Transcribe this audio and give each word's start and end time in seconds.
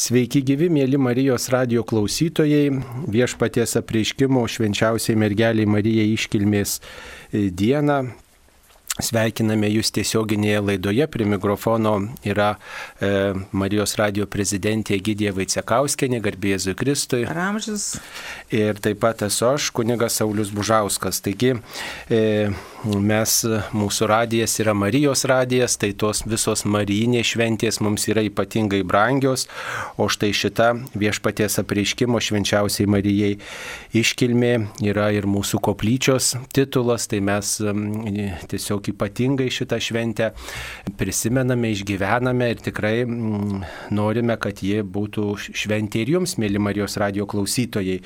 Sveiki 0.00 0.40
gyvi, 0.40 0.70
mėly 0.72 0.96
Marijos 0.96 1.50
radio 1.52 1.82
klausytojai. 1.84 2.70
Viešpaties 3.12 3.76
apreiškimo 3.82 4.46
švenčiausiai 4.48 5.18
mergeliai 5.20 5.68
Marijai 5.68 6.06
iškilmės 6.14 6.78
e, 6.80 7.50
dieną. 7.52 7.98
Sveikiname 9.04 9.70
Jūs 9.70 9.92
tiesioginėje 9.96 10.60
laidoje. 10.64 11.06
Prie 11.10 11.26
mikrofono 11.28 11.94
yra 12.26 12.52
e, 13.00 13.32
Marijos 13.52 13.96
radio 14.00 14.26
prezidentė 14.30 14.98
Gidija 15.02 15.32
Vaicekauskenė, 15.36 16.20
garbėzui 16.24 16.76
Kristui. 16.78 17.24
Ramžis. 17.28 17.94
Ir 18.54 18.80
taip 18.82 19.00
pat 19.02 19.24
esu 19.26 19.48
aš, 19.50 19.70
kunigas 19.76 20.20
Saulis 20.20 20.52
Bužauskas. 20.54 21.22
Taigi 21.24 21.54
e, 22.10 22.50
mes, 22.84 23.34
mūsų 23.76 24.08
radijas 24.10 24.56
yra 24.62 24.74
Marijos 24.76 25.24
radijas, 25.28 25.76
tai 25.80 25.92
tos 25.98 26.22
visos 26.28 26.64
marijinės 26.64 27.32
šventės 27.34 27.80
mums 27.84 28.06
yra 28.10 28.24
ypatingai 28.26 28.82
brangios, 28.86 29.46
o 30.00 30.08
štai 30.10 30.32
šita 30.36 30.70
viešpaties 30.98 31.60
apreiškimo 31.62 32.20
švenčiausiai 32.20 32.88
Marijai 32.90 33.34
iškilmė 33.96 34.52
yra 34.86 35.10
ir 35.16 35.28
mūsų 35.30 35.60
koplyčios 35.64 36.34
titulas, 36.56 37.08
tai 37.10 37.22
mes 37.24 37.56
tiesiog 38.50 38.89
ypatingai 38.90 39.48
šitą 39.52 39.78
šventę 39.82 40.30
prisimename, 41.00 41.72
išgyvename 41.74 42.50
ir 42.52 42.62
tikrai 42.64 42.94
norime, 43.94 44.36
kad 44.40 44.62
ji 44.64 44.82
būtų 44.84 45.26
šventė 45.38 46.04
ir 46.04 46.14
jums, 46.16 46.36
mėly 46.40 46.60
Marijos 46.62 46.98
radio 47.00 47.26
klausytojai. 47.30 48.00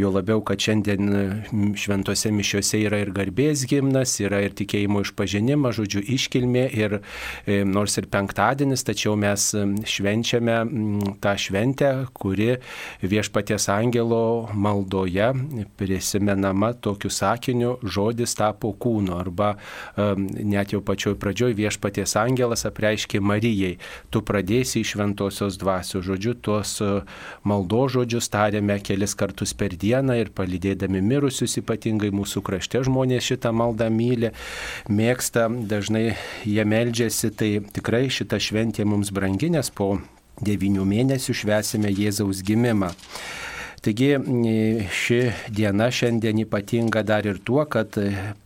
Jo 0.00 0.12
labiau, 0.14 0.42
kad 0.46 0.60
šiandien 0.60 1.74
šventose 1.78 2.32
mišiuose 2.34 2.82
yra 2.84 3.00
ir 3.04 3.12
garbės 3.14 3.64
gimnas, 3.70 4.16
yra 4.22 4.42
ir 4.44 4.56
tikėjimo 4.56 5.04
išpažinimas, 5.04 5.78
žodžiu, 5.78 6.04
iškilmė 6.16 6.64
ir 6.74 6.98
e, 7.00 7.62
nors 7.68 7.98
ir 8.00 8.08
penktadienis, 8.12 8.84
tačiau 8.86 9.16
mes 9.18 9.50
švenčiame 9.88 10.58
tą 11.24 11.34
šventę, 11.40 11.92
kuri 12.14 12.54
viešpaties 13.02 13.68
angelo 13.72 14.48
maldoje 14.54 15.30
prisimenama 15.76 16.72
tokiu 16.72 17.10
sakiniu 17.10 17.76
žodis 17.82 18.34
tapo 18.38 18.72
kūnu 18.80 19.14
arba 19.16 19.54
net 20.18 20.74
jau 20.74 20.80
pačioj 20.84 21.16
pradžioj 21.20 21.54
viešpaties 21.58 22.16
angelas 22.20 22.64
apreiškė 22.68 23.20
Marijai, 23.20 23.76
tu 24.10 24.22
pradėsi 24.24 24.82
iš 24.82 24.94
šventosios 24.94 25.58
dvasios 25.60 26.06
žodžiu, 26.06 26.34
tuos 26.34 26.76
e, 26.84 26.90
maldo 27.44 27.84
žodžius 27.92 28.30
tariame 28.32 28.78
kelis 28.84 29.16
kartus 29.18 29.54
per 29.54 29.76
dieną 29.78 30.18
ir 30.20 30.32
palydėdami 30.34 31.02
mirusius 31.04 31.58
ypatingai 31.62 32.12
mūsų 32.14 32.44
krašte 32.46 32.84
žmonės 32.86 33.30
šitą 33.30 33.54
maldą 33.54 33.90
myli, 33.92 34.32
mėgsta, 34.88 35.48
dažnai 35.50 36.16
jie 36.44 36.64
meldžiasi, 36.64 37.32
tai 37.34 37.52
tikrai 37.74 38.06
šita 38.12 38.40
šventė 38.42 38.86
mums 38.88 39.14
branginės 39.14 39.72
po 39.74 39.96
devynių 40.42 40.84
mėnesių 40.88 41.34
švesime 41.44 41.92
Jėzaus 41.94 42.42
gimimą. 42.46 42.92
Taigi 43.84 44.14
ši 44.96 45.18
diena 45.52 45.90
šiandien 45.92 46.38
ypatinga 46.46 47.02
dar 47.04 47.26
ir 47.28 47.36
tuo, 47.44 47.66
kad 47.68 47.92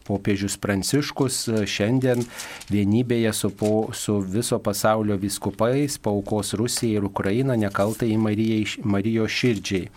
popiežius 0.09 0.57
Pranciškus 0.61 1.45
šiandien 1.69 2.25
vienybėje 2.73 3.35
su, 3.37 3.53
po, 3.55 3.73
su 3.93 4.19
viso 4.25 4.59
pasaulio 4.65 5.19
viskupais 5.21 5.99
paukos 6.03 6.55
Rusijai 6.59 6.99
ir 6.99 7.07
Ukrainą 7.09 7.57
nekaltai 7.61 8.17
Marijai, 8.17 8.65
Marijos 8.85 9.37
širdžiai. 9.39 9.89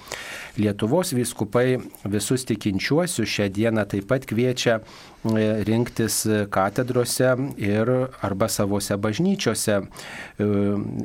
Lietuvos 0.59 1.14
viskupai 1.16 1.80
visus 2.12 2.44
tikinčiuosius 2.44 3.30
šią 3.31 3.48
dieną 3.56 3.86
taip 3.88 4.09
pat 4.09 4.26
kviečia 4.28 4.81
e, 4.81 5.45
rinktis 5.64 6.25
katedrose 6.52 7.30
ir 7.62 7.92
arba 8.20 8.50
savose 8.52 8.98
bažnyčiose 9.00 9.78
e, 9.80 10.48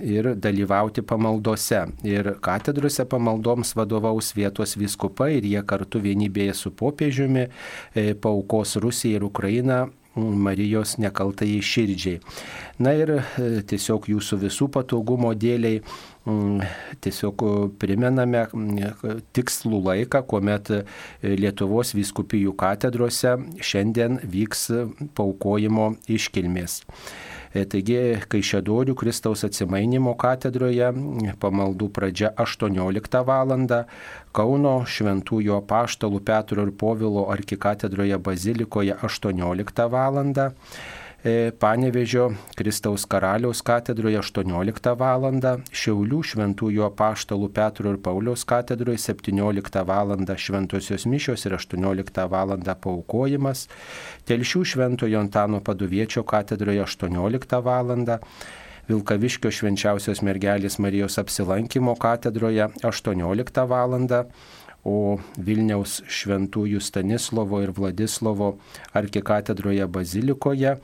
ir 0.02 0.32
dalyvauti 0.34 1.04
pamaldose. 1.06 1.84
Ir 2.02 2.32
katedrose 2.42 3.06
pamaldoms 3.06 3.76
vadovaus 3.78 4.32
vietos 4.34 4.74
viskupai 4.76 5.36
ir 5.38 5.46
jie 5.52 5.62
kartu 5.62 6.02
vienybėje 6.02 6.56
su 6.58 6.74
popiežiumi 6.74 7.46
e, 7.46 8.14
paukos 8.18 8.74
Rusijai 8.96 9.16
ir 9.20 9.24
Ukrainą 9.24 9.90
Marijos 10.16 10.96
nekaltai 10.96 11.60
širdžiai. 11.60 12.22
Na 12.80 12.94
ir 12.96 13.10
tiesiog 13.68 14.08
jūsų 14.08 14.38
visų 14.46 14.70
patogumo 14.72 15.34
dėliai 15.36 15.82
tiesiog 17.04 17.44
primename 17.76 18.46
tikslų 19.36 19.82
laiką, 19.84 20.22
kuomet 20.26 20.72
e, 20.72 20.80
Lietuvos 21.22 21.92
vyskupijų 21.94 22.56
katedrose 22.58 23.36
šiandien 23.60 24.18
vyks 24.24 24.64
paukojimo 25.14 25.92
iškilmės. 26.08 26.80
E, 27.56 27.62
taigi, 27.72 27.96
kai 28.28 28.42
Šedorių 28.44 28.92
Kristaus 29.00 29.44
atsimainimo 29.46 30.12
katedroje 30.20 30.90
pamaldų 31.40 31.88
pradžia 31.96 32.32
18 32.42 33.22
val. 33.24 33.54
Kauno 34.36 34.74
Šventųjų 34.84 35.54
apaštalų 35.62 36.20
Petro 36.26 36.66
ir 36.66 36.74
Povilo 36.76 37.24
arkikatedroje 37.32 38.18
bazilikoje 38.28 38.98
18 39.08 39.88
val. 39.94 40.20
E, 41.26 41.50
Panevežio 41.50 42.34
Kristaus 42.54 43.04
karaliaus 43.04 43.58
katedroje 43.66 44.20
18 44.20 44.92
val. 44.94 45.24
Šiaulių 45.74 46.20
šventųjų 46.22 46.84
apaštalų 46.86 47.48
Petro 47.56 47.90
ir 47.90 47.96
Pauliaus 47.98 48.44
katedroje 48.46 49.00
17 49.02 49.82
val. 49.88 50.12
šventosios 50.38 51.06
mišios 51.10 51.42
ir 51.48 51.56
18 51.58 52.28
val. 52.30 52.54
paukojimas. 52.84 53.66
Telšių 54.24 54.62
šventojo 54.72 55.18
Antano 55.18 55.58
Paduviečio 55.60 56.22
katedroje 56.22 56.84
18 56.84 57.58
val. 57.58 57.90
Vilkaviškio 58.86 59.50
švenčiausios 59.50 60.22
mergelės 60.22 60.78
Marijos 60.78 61.18
apsilankimo 61.18 61.96
katedroje 61.98 62.68
18 62.86 63.66
val 63.66 63.98
o 64.86 65.18
Vilniaus 65.42 65.98
šventųjų 66.06 66.78
Stanislovo 66.78 67.58
ir 67.64 67.72
Vladislovo 67.74 68.52
arkikatedroje 68.94 69.90
bazilikoje 69.90 70.76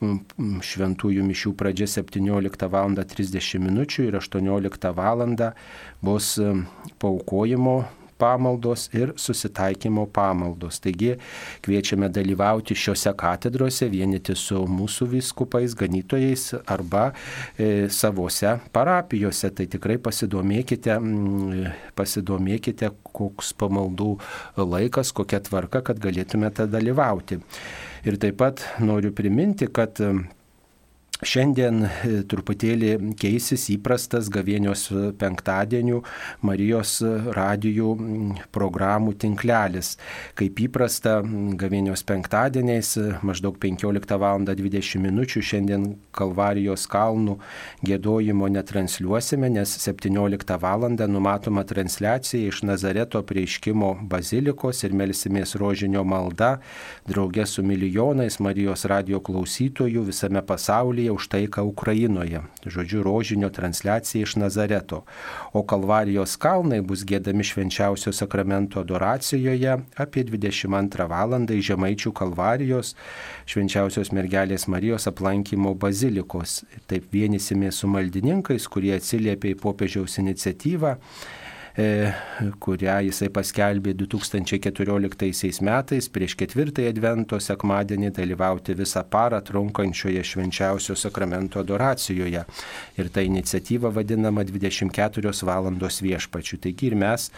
šventųjų 0.00 1.24
mišių 1.24 1.52
pradžia 1.56 1.88
17 1.88 2.68
val. 2.72 2.96
30 2.96 3.60
min. 3.62 3.84
ir 3.84 4.18
18 4.20 4.92
val. 4.96 5.26
bus 6.02 6.38
paukojimo 6.98 7.84
pamaldos 8.18 8.88
ir 8.94 9.12
susitaikymo 9.16 10.06
pamaldos. 10.06 10.80
Taigi 10.80 11.14
kviečiame 11.64 12.08
dalyvauti 12.08 12.74
šiuose 12.74 13.12
katedrose, 13.18 13.88
vienyti 13.92 14.36
su 14.38 14.62
mūsų 14.70 15.08
viskupais, 15.16 15.76
ganytojais 15.78 16.48
arba 16.64 17.10
e, 17.58 17.88
savose 17.92 18.56
parapijose. 18.72 19.52
Tai 19.56 19.68
tikrai 19.76 19.98
pasidomėkite, 20.02 20.96
m, 20.96 21.66
pasidomėkite, 21.98 22.92
koks 23.16 23.52
pamaldų 23.60 24.14
laikas, 24.60 25.12
kokia 25.16 25.42
tvarka, 25.44 25.84
kad 25.84 26.00
galėtumėte 26.02 26.68
dalyvauti. 26.70 27.40
Ir 28.06 28.14
taip 28.22 28.36
pat 28.38 28.60
noriu 28.78 29.10
priminti, 29.10 29.66
kad 29.66 29.98
Šiandien 31.24 31.78
e, 31.80 31.90
truputėlį 32.28 33.14
keisis 33.16 33.70
įprastas 33.72 34.26
gavėnios 34.28 34.82
penktadienių 35.16 36.02
Marijos 36.44 36.98
radijų 37.32 37.94
programų 38.52 39.14
tinklelis. 39.22 39.94
Kaip 40.36 40.60
įprasta, 40.66 41.22
gavėnios 41.56 42.04
penktadieniais 42.04 42.90
maždaug 43.24 43.56
15 43.62 44.18
val. 44.20 44.44
20 44.46 45.00
min. 45.00 45.22
šiandien 45.24 45.86
Kalvarijos 46.12 46.84
kalnų 46.92 47.38
gėdojimo 47.86 48.50
netransliuosime, 48.52 49.48
nes 49.56 49.72
17 49.86 50.60
val. 50.60 50.84
numatoma 51.08 51.64
transliacija 51.64 52.52
iš 52.52 52.62
Nazareto 52.68 53.22
prieiškimo 53.22 53.94
bazilikos 54.02 54.84
ir 54.84 54.92
melsimės 54.92 55.56
rožinio 55.56 56.04
malda 56.04 56.58
draugė 57.08 57.46
su 57.46 57.64
milijonais 57.64 58.36
Marijos 58.38 58.84
radio 58.84 59.20
klausytojų 59.24 60.04
visame 60.12 60.44
pasaulyje 60.44 61.05
Kalvariją 61.06 61.14
už 61.14 61.28
taiką 61.28 61.62
Ukrainoje. 61.62 62.42
Žodžiu, 62.66 63.02
rožinio 63.02 63.50
transliacija 63.50 64.22
iš 64.22 64.36
Nazareto. 64.36 65.04
O 65.52 65.62
Kalvarijos 65.62 66.36
kalnai 66.36 66.82
bus 66.82 67.04
gėdami 67.04 67.44
švenčiausio 67.44 68.12
sakramento 68.12 68.80
adoracijoje 68.80 69.78
apie 69.96 70.24
22 70.24 71.08
val. 71.08 71.36
Žemaičių 71.46 72.12
Kalvarijos 72.12 72.94
švenčiausios 73.46 74.12
mergelės 74.12 74.66
Marijos 74.68 75.06
aplankymo 75.06 75.74
bazilikos. 75.74 76.64
Taip 76.86 77.12
vienysime 77.12 77.70
su 77.72 77.86
maldininkais, 77.86 78.66
kurie 78.68 78.94
atsiliepia 78.96 79.54
į 79.54 79.60
popiežiaus 79.60 80.18
iniciatyvą 80.18 80.96
kurią 81.76 82.94
jisai 83.04 83.28
paskelbė 83.36 83.92
2014 84.00 85.60
metais 85.66 86.08
prieš 86.08 86.36
ketvirtąją 86.40 86.92
Advento 86.94 87.36
sekmadienį 87.42 88.12
dalyvauti 88.16 88.76
visą 88.78 89.02
parą 89.12 89.42
trunkančioje 89.44 90.22
švenčiausio 90.24 90.96
sakramento 90.96 91.60
adoracijoje. 91.60 92.46
Ir 92.96 93.12
ta 93.12 93.20
iniciatyva 93.26 93.92
vadinama 93.92 94.46
24 94.48 95.34
valandos 95.50 96.00
viešpačių. 96.00 96.60
Taigi 96.64 96.90
ir 96.90 96.96
mes 96.96 97.28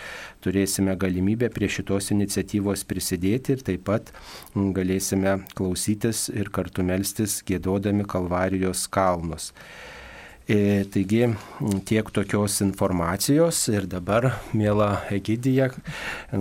turėsime 0.45 0.95
galimybę 0.95 1.51
prie 1.51 1.67
šitos 1.67 2.13
iniciatyvos 2.15 2.87
prisidėti 2.87 3.57
ir 3.57 3.67
taip 3.67 3.87
pat 3.91 4.15
galėsime 4.55 5.41
klausytis 5.59 6.29
ir 6.31 6.55
kartu 6.55 6.87
melstis 6.87 7.41
gėdodami 7.43 8.07
Kalvarijos 8.07 8.87
kalnus. 8.87 9.51
E, 10.49 10.85
taigi 10.89 11.27
tiek 11.85 12.09
tokios 12.09 12.55
informacijos 12.65 13.59
ir 13.69 13.85
dabar, 13.85 14.31
mėla 14.57 15.03
Egidija, 15.13 15.67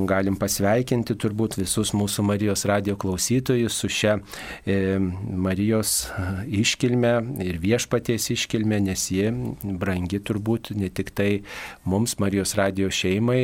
galim 0.08 0.38
pasveikinti 0.40 1.18
turbūt 1.20 1.58
visus 1.60 1.92
mūsų 1.92 2.24
Marijos 2.30 2.64
radio 2.72 2.96
klausytojus 2.96 3.82
su 3.82 3.92
šia 3.92 4.14
e, 4.64 4.96
Marijos 4.96 5.98
iškilme 6.48 7.14
ir 7.50 7.60
viešpaties 7.60 8.30
iškilme, 8.38 8.80
nes 8.88 9.10
jie 9.12 9.28
brangi 9.60 10.24
turbūt 10.24 10.72
ne 10.80 10.88
tik 10.88 11.12
tai 11.12 11.30
mums 11.84 12.16
Marijos 12.24 12.56
radio 12.56 12.88
šeimai, 12.88 13.44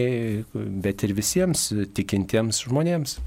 bet 0.56 1.04
ir 1.04 1.18
visiems 1.20 1.74
tikintiems 1.92 2.64
žmonėms. 2.70 3.20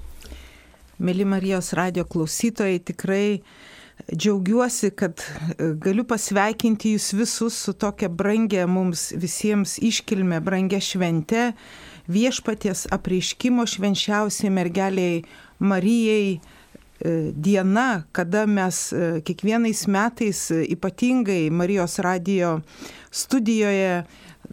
Mėly 1.04 1.28
Marijos 1.28 1.74
radio 1.76 2.08
klausytojai, 2.08 2.80
tikrai 2.80 3.26
džiaugiuosi, 4.12 4.90
kad 4.90 5.20
e, 5.20 5.72
galiu 5.82 6.04
pasveikinti 6.06 6.94
jūs 6.94 7.10
visus 7.16 7.56
su 7.66 7.72
tokia 7.75 8.08
brangia 8.08 8.66
mums 8.70 9.08
visiems 9.16 9.78
iškilme, 9.82 10.40
brangia 10.44 10.81
švente, 10.81 11.50
viešpaties 12.06 12.87
apreiškimo 12.94 13.66
švenčiausiai 13.66 14.52
mergeliai 14.52 15.25
Marijai 15.58 16.37
e, 16.37 16.38
diena, 17.32 18.04
kada 18.12 18.44
mes 18.46 18.93
e, 18.93 19.08
kiekvienais 19.26 19.87
metais 19.90 20.46
ypatingai 20.52 21.48
Marijos 21.50 21.98
radio 22.04 22.60
studijoje 23.10 24.04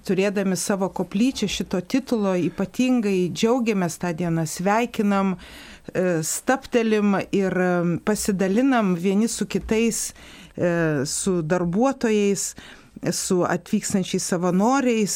turėdami 0.08 0.56
savo 0.58 0.88
koplyčią 0.90 1.46
šito 1.52 1.84
titulo 1.86 2.34
ypatingai 2.40 3.30
džiaugiamės 3.30 4.00
tą 4.02 4.16
dieną, 4.18 4.48
sveikinam, 4.50 5.36
E, 5.36 5.73
staptelim 6.24 7.18
ir 7.32 7.58
e, 7.58 7.98
pasidalinam 8.06 8.96
vieni 8.96 9.28
su 9.28 9.46
kitais, 9.46 10.14
e, 10.56 11.04
su 11.06 11.42
darbuotojais, 11.42 12.56
su 13.12 13.42
atvykstančiais 13.44 14.24
savanoriais, 14.24 15.16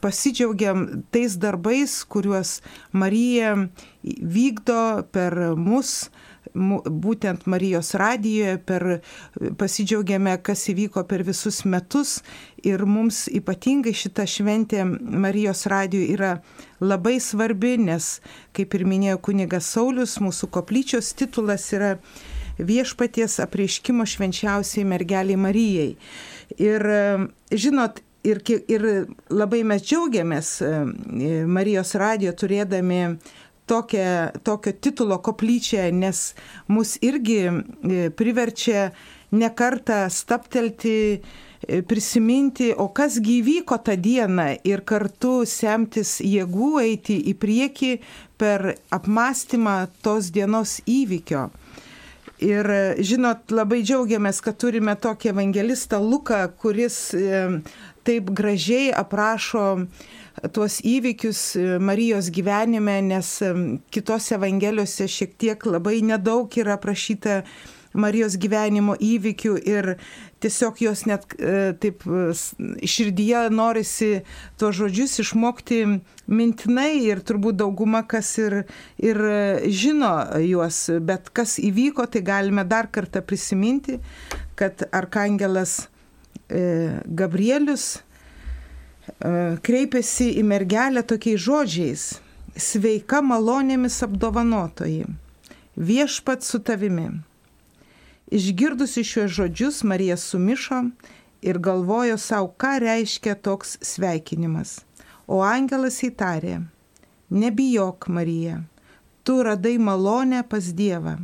pasidžiaugiam 0.00 1.04
tais 1.14 1.36
darbais, 1.38 2.00
kuriuos 2.08 2.62
Marija 2.92 3.52
vykdo 4.02 5.04
per 5.12 5.36
mus 5.54 6.08
būtent 6.56 7.46
Marijos 7.46 7.92
radijoje, 7.98 8.58
per, 8.66 8.86
pasidžiaugiame, 9.60 10.36
kas 10.42 10.66
įvyko 10.72 11.04
per 11.08 11.24
visus 11.26 11.62
metus 11.68 12.20
ir 12.64 12.84
mums 12.88 13.26
ypatingai 13.28 13.94
šita 13.96 14.26
šventė 14.28 14.84
Marijos 14.86 15.66
radijoje 15.70 16.14
yra 16.16 16.32
labai 16.80 17.18
svarbi, 17.20 17.76
nes, 17.80 18.16
kaip 18.56 18.74
ir 18.74 18.86
minėjo 18.88 19.20
kunigas 19.28 19.68
Saulis, 19.76 20.16
mūsų 20.22 20.50
koplyčios 20.54 21.12
titulas 21.16 21.68
yra 21.76 21.96
viešpaties 22.56 23.38
apreiškimo 23.44 24.06
švenčiausiai 24.08 24.86
mergeliai 24.88 25.36
Marijai. 25.40 25.90
Ir 26.56 26.84
žinot, 27.52 28.00
ir, 28.26 28.40
ir 28.68 28.86
labai 29.30 29.62
mes 29.66 29.84
džiaugiamės 29.84 30.52
Marijos 31.46 31.94
radijo 32.00 32.32
turėdami 32.36 33.00
tokią, 33.66 34.30
tokio 34.42 34.72
titulo 34.72 35.18
koplyčią, 35.18 35.90
nes 35.92 36.34
mus 36.68 36.96
irgi 37.02 37.40
e, 37.46 38.10
priverčia 38.10 38.90
nekartą 39.32 40.06
staptelti, 40.10 41.20
e, 41.68 41.82
prisiminti, 41.82 42.72
o 42.76 42.88
kas 42.88 43.18
gyvyko 43.20 43.78
tą 43.78 43.96
dieną 43.96 44.48
ir 44.64 44.84
kartu 44.86 45.42
semtis 45.46 46.18
jėgų 46.22 46.72
eiti 46.84 47.18
į 47.30 47.36
priekį 47.42 47.92
per 48.38 48.74
apmąstymą 48.94 49.78
tos 50.02 50.30
dienos 50.30 50.80
įvykio. 50.86 51.48
Ir 52.44 52.68
žinot, 53.00 53.48
labai 53.48 53.80
džiaugiamės, 53.80 54.42
kad 54.44 54.58
turime 54.60 54.92
tokį 55.00 55.30
evangelistą 55.32 56.02
Luką, 56.04 56.42
kuris 56.60 56.98
e, 57.16 57.46
taip 58.04 58.28
gražiai 58.36 58.90
aprašo 58.92 59.64
tuos 60.52 60.80
įvykius 60.84 61.40
e, 61.56 61.64
Marijos 61.82 62.30
gyvenime, 62.34 63.00
nes 63.02 63.30
e, 63.42 63.52
kitose 63.92 64.36
evangelijose 64.36 65.08
šiek 65.08 65.34
tiek 65.40 65.66
labai 65.68 66.02
nedaug 66.04 66.52
yra 66.60 66.76
aprašyta 66.76 67.42
Marijos 67.96 68.34
gyvenimo 68.36 68.92
įvykių 69.00 69.54
ir 69.64 69.86
tiesiog 70.44 70.82
jos 70.84 71.06
net 71.08 71.24
e, 71.40 71.72
taip 71.80 72.04
širdyje 72.84 73.46
norisi 73.56 74.10
tuos 74.60 74.76
žodžius 74.76 75.16
išmokti 75.24 75.80
mintinai 76.28 77.06
ir 77.06 77.24
turbūt 77.24 77.56
dauguma 77.62 78.02
kas 78.04 78.34
ir, 78.42 78.58
ir 79.00 79.22
žino 79.72 80.12
juos, 80.44 80.82
bet 81.00 81.32
kas 81.32 81.56
įvyko, 81.62 82.04
tai 82.12 82.20
galime 82.26 82.66
dar 82.68 82.90
kartą 82.92 83.24
prisiminti, 83.24 84.02
kad 84.60 84.84
Arkangelas 84.92 85.86
Gabrielius 86.46 87.96
E, 89.06 89.56
kreipėsi 89.62 90.32
į 90.40 90.42
mergelę 90.42 91.02
tokiais 91.06 91.42
žodžiais- 91.42 92.04
sveika 92.68 93.20
malonėmis 93.22 94.02
apdovanotoji, 94.02 95.06
viešpat 95.76 96.42
su 96.42 96.58
tavimi. 96.58 97.08
Išgirdusi 98.34 99.04
šiuos 99.06 99.30
žodžius, 99.36 99.84
Marija 99.84 100.16
sumišo 100.16 100.80
ir 101.42 101.60
galvojo 101.62 102.16
savo, 102.18 102.50
ką 102.58 102.72
reiškia 102.82 103.36
toks 103.38 103.78
sveikinimas. 103.78 104.80
O 105.28 105.38
angelas 105.42 106.02
įtarė- 106.02 106.66
nebijok, 107.42 108.08
Marija, 108.08 108.64
tu 109.22 109.42
radai 109.42 109.78
malonę 109.78 110.42
pas 110.48 110.64
Dievą. 110.72 111.18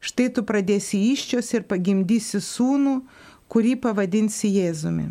Štai 0.00 0.28
tu 0.34 0.42
pradėsi 0.42 0.98
iščios 1.12 1.54
ir 1.54 1.62
pagimdysi 1.62 2.42
sūnų, 2.42 3.02
kurį 3.48 3.74
pavadinsi 3.80 4.50
Jėzumi 4.58 5.08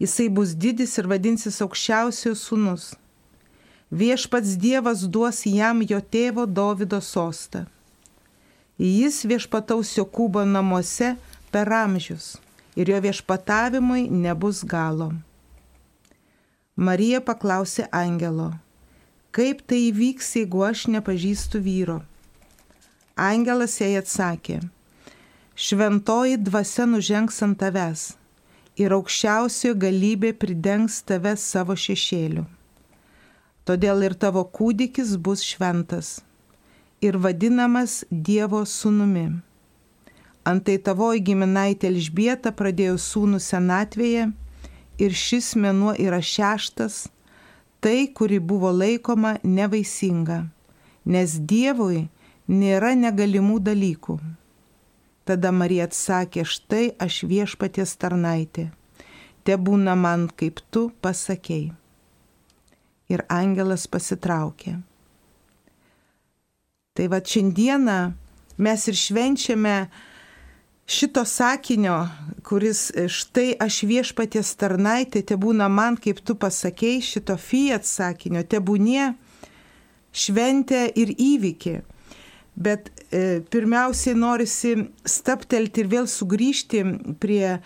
jisai 0.00 0.28
bus 0.28 0.54
didis 0.56 0.96
ir 0.98 1.08
vadinsis 1.10 1.60
aukščiausiojo 1.60 2.36
sūnus. 2.38 2.84
Viešpats 3.90 4.56
Dievas 4.56 5.04
duos 5.04 5.42
jam 5.44 5.82
jo 5.82 5.98
tėvo 6.00 6.46
Davido 6.46 7.00
sostą. 7.04 7.66
Jis 8.80 9.24
viešpataus 9.28 9.92
Jokūbo 9.98 10.44
namuose 10.48 11.16
per 11.52 11.68
amžius 11.74 12.38
ir 12.78 12.88
jo 12.88 13.00
viešpatavimui 13.04 14.06
nebus 14.08 14.62
galo. 14.64 15.10
Marija 16.80 17.20
paklausė 17.20 17.90
angelo, 17.92 18.54
kaip 19.36 19.60
tai 19.68 19.82
įvyks, 19.90 20.30
jeigu 20.38 20.62
aš 20.64 20.86
nepažįstu 20.94 21.60
vyro. 21.60 21.98
Angelas 23.20 23.74
jai 23.82 23.98
atsakė, 24.00 24.62
šventoji 25.52 26.40
dvasia 26.40 26.88
nužengs 26.88 27.42
ant 27.44 27.60
tavęs 27.60 28.06
ir 28.80 28.94
aukščiausiojo 28.96 29.76
galybė 29.84 30.32
pridengs 30.42 31.02
tave 31.04 31.34
savo 31.36 31.76
šešėliu. 31.76 32.46
Todėl 33.68 34.06
ir 34.08 34.16
tavo 34.24 34.46
kūdikis 34.56 35.14
bus 35.20 35.44
šventas 35.44 36.18
ir 37.04 37.16
vadinamas 37.20 38.00
Dievo 38.10 38.62
sūnumi. 38.64 39.26
Antai 40.50 40.78
tavoji 40.80 41.20
giminaitė 41.28 41.90
Elžbieta 41.90 42.52
pradėjo 42.56 42.96
sūnų 43.00 43.40
senatvėje 43.44 44.30
ir 45.04 45.16
šis 45.16 45.52
mėnuo 45.60 45.92
yra 46.00 46.20
šeštas, 46.24 47.02
tai, 47.80 48.08
kuri 48.16 48.40
buvo 48.40 48.72
laikoma 48.72 49.36
nevaisinga, 49.44 50.42
nes 51.04 51.36
Dievui 51.52 52.06
nėra 52.48 52.94
negalimų 52.96 53.60
dalykų. 53.68 54.18
Tada 55.30 55.52
Marija 55.54 55.84
atsakė, 55.86 56.42
štai 56.42 56.86
aš 56.98 57.20
viešpaties 57.30 57.92
tarnaitė, 58.02 58.64
te 59.46 59.54
būna 59.54 59.92
man 59.94 60.24
kaip 60.26 60.58
tu 60.74 60.88
pasakėjai. 61.04 61.68
Ir 63.14 63.22
angelas 63.30 63.84
pasitraukė. 63.86 64.72
Tai 66.98 67.06
va 67.12 67.20
šiandieną 67.22 67.98
mes 68.58 68.88
ir 68.90 68.98
švenčiame 68.98 69.76
šito 70.90 71.22
sakinio, 71.22 72.00
kuris 72.42 72.88
štai 72.90 73.54
aš 73.62 73.84
viešpaties 73.86 74.50
tarnaitė, 74.58 75.22
te 75.22 75.38
būna 75.38 75.70
man 75.70 75.94
kaip 75.94 76.18
tu 76.26 76.34
pasakėjai, 76.34 77.06
šito 77.12 77.38
fiat 77.38 77.86
sakinio, 77.86 78.42
te 78.42 78.58
būnie 78.58 79.12
šventė 80.10 80.88
ir 80.98 81.14
įvykį 81.14 81.78
bet 82.60 82.90
e, 83.08 83.40
pirmiausiai 83.50 84.16
norisi 84.18 84.74
staptelti 85.08 85.84
ir 85.84 85.88
vėl 85.94 86.08
sugrįžti 86.10 86.82
prie 87.22 87.46
e, 87.56 87.60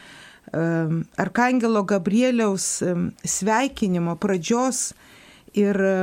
Arkangelo 1.25 1.83
Gabrieliaus 1.83 2.69
e, 2.83 2.95
sveikinimo 3.27 4.15
pradžios 4.23 4.93
ir 5.59 5.81
e, 5.83 5.99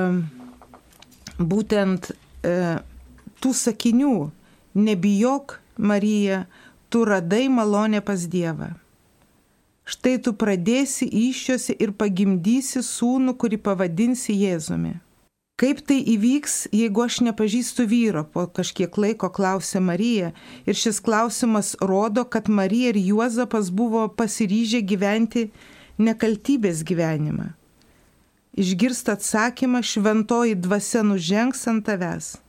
būtent 1.39 2.11
e, 2.11 2.55
tų 3.41 3.53
sakinių 3.57 4.15
nebijok 4.75 5.59
Marija, 5.81 6.45
tu 6.91 7.05
radai 7.07 7.47
malonę 7.49 8.01
pas 8.05 8.27
Dievą. 8.27 8.73
Štai 9.87 10.19
tu 10.23 10.35
pradėsi 10.37 11.07
iššiose 11.07 11.73
ir 11.81 11.95
pagimdysi 11.97 12.83
sūnų, 12.85 13.33
kurį 13.39 13.57
pavadinsi 13.65 14.35
Jėzumi. 14.37 14.93
Kaip 15.61 15.83
tai 15.85 15.99
įvyks, 16.15 16.71
jeigu 16.73 17.03
aš 17.05 17.19
nepažįstu 17.27 17.85
vyro, 17.85 18.23
po 18.25 18.47
kažkiek 18.49 18.95
laiko 18.97 19.29
klausė 19.29 19.77
Marija. 19.77 20.31
Ir 20.65 20.73
šis 20.73 20.97
klausimas 21.05 21.75
rodo, 21.77 22.23
kad 22.25 22.49
Marija 22.49 22.89
ir 22.89 22.97
Juozapas 22.97 23.69
buvo 23.69 24.07
pasiryžę 24.09 24.81
gyventi 24.81 25.51
nekaltybės 26.01 26.81
gyvenimą. 26.81 27.51
Išgirsta 28.57 29.13
atsakymą, 29.19 29.83
šventoji 29.85 30.57
dvasia 30.57 31.05
nužengs 31.05 31.67
ant 31.69 31.85
tavęs 31.85 32.39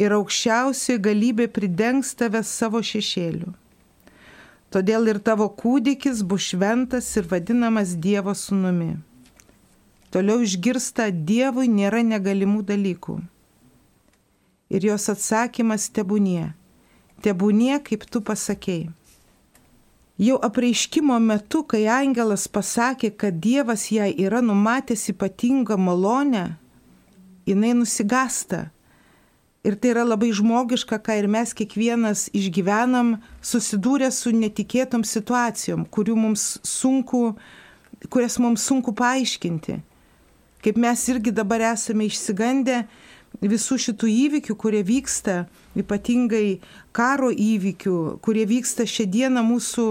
ir 0.00 0.14
aukščiausioji 0.16 1.02
galybė 1.02 1.48
pridengs 1.52 2.14
tave 2.16 2.40
savo 2.46 2.80
šešėliu. 2.82 3.52
Todėl 4.72 5.10
ir 5.12 5.18
tavo 5.20 5.50
kūdikis 5.52 6.22
bus 6.24 6.52
šventas 6.52 7.10
ir 7.18 7.26
vadinamas 7.28 7.92
Dievo 8.06 8.32
sūnumi. 8.32 8.94
Toliau 10.12 10.42
išgirsta 10.44 11.08
Dievui 11.10 11.70
nėra 11.72 12.02
negalimų 12.04 12.62
dalykų. 12.68 13.16
Ir 14.72 14.84
jos 14.88 15.08
atsakymas 15.12 15.88
tebūnie. 15.92 16.52
Tebūnie, 17.24 17.78
kaip 17.84 18.04
tu 18.08 18.20
pasakėjai. 18.24 18.90
Jau 20.22 20.36
apreiškimo 20.44 21.16
metu, 21.24 21.62
kai 21.64 21.86
angelas 21.88 22.44
pasakė, 22.46 23.10
kad 23.16 23.40
Dievas 23.42 23.88
jai 23.90 24.12
yra 24.12 24.42
numatęs 24.44 25.08
ypatingą 25.14 25.78
malonę, 25.80 26.44
jinai 27.48 27.72
nusigasta 27.74 28.68
Ir 29.62 29.76
tai 29.78 29.92
yra 29.92 30.02
labai 30.02 30.32
žmogiška, 30.34 30.98
ką 30.98 31.20
ir 31.20 31.28
mes 31.30 31.52
kiekvienas 31.54 32.26
išgyvenam, 32.34 33.20
susidūrę 33.46 34.08
su 34.10 34.32
netikėtom 34.34 35.04
situacijom, 35.06 35.84
mums 36.18 36.58
sunku, 36.66 37.36
kurias 38.10 38.40
mums 38.42 38.64
sunku 38.66 38.90
paaiškinti. 38.90 39.78
Kaip 40.62 40.78
mes 40.78 41.08
irgi 41.10 41.32
dabar 41.34 41.62
esame 41.72 42.06
išsigandę 42.06 42.84
visų 43.40 43.78
šitų 43.80 44.08
įvykių, 44.12 44.54
kurie 44.60 44.82
vyksta, 44.86 45.46
ypatingai 45.78 46.60
karo 46.94 47.30
įvykių, 47.32 47.96
kurie 48.22 48.44
vyksta 48.46 48.86
šiandieną 48.86 49.42
mūsų 49.46 49.86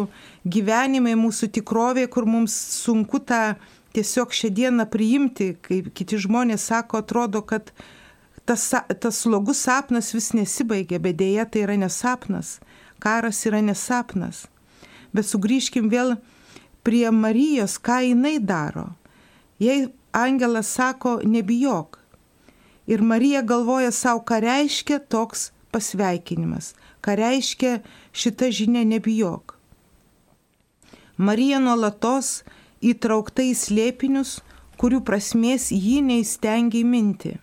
gyvenimai, 0.46 1.18
mūsų 1.20 1.50
tikrovė, 1.58 2.06
kur 2.08 2.30
mums 2.30 2.56
sunku 2.84 3.20
tą 3.20 3.58
tiesiog 3.96 4.32
šiandieną 4.32 4.88
priimti, 4.92 5.56
kaip 5.62 5.92
kiti 5.98 6.20
žmonės 6.22 6.70
sako, 6.72 7.02
atrodo, 7.02 7.42
kad 7.44 7.74
tas, 8.46 8.70
tas 8.72 9.22
slogus 9.24 9.66
sapnas 9.66 10.14
vis 10.16 10.32
nesibaigia, 10.38 11.02
bet 11.02 11.20
dėja 11.20 11.48
tai 11.50 11.66
yra 11.66 11.78
nesapnas. 11.82 12.60
Karas 13.02 13.42
yra 13.50 13.60
nesapnas. 13.66 14.46
Bet 15.12 15.28
sugrįžkim 15.28 15.90
vėl 15.92 16.16
prie 16.86 17.10
Marijos, 17.12 17.76
ką 17.82 18.00
jinai 18.06 18.38
daro. 18.40 18.94
Jei 19.62 19.90
angelas 20.12 20.68
sako, 20.68 21.20
nebijok. 21.24 22.00
Ir 22.88 23.02
Marija 23.02 23.42
galvoja 23.42 23.92
savo, 23.92 24.24
ką 24.26 24.42
reiškia 24.42 25.00
toks 25.00 25.52
pasveikinimas, 25.72 26.74
ką 27.02 27.16
reiškia 27.16 27.80
šita 28.12 28.52
žinia 28.52 28.84
nebijok. 28.84 29.56
Marija 31.18 31.60
nuolatos 31.62 32.42
įtraukta 32.82 33.46
į 33.46 33.54
slėpinius, 33.56 34.40
kurių 34.82 35.04
prasmės 35.06 35.70
ji 35.72 36.00
neįstengia 36.02 36.82
įminti. 36.82 37.36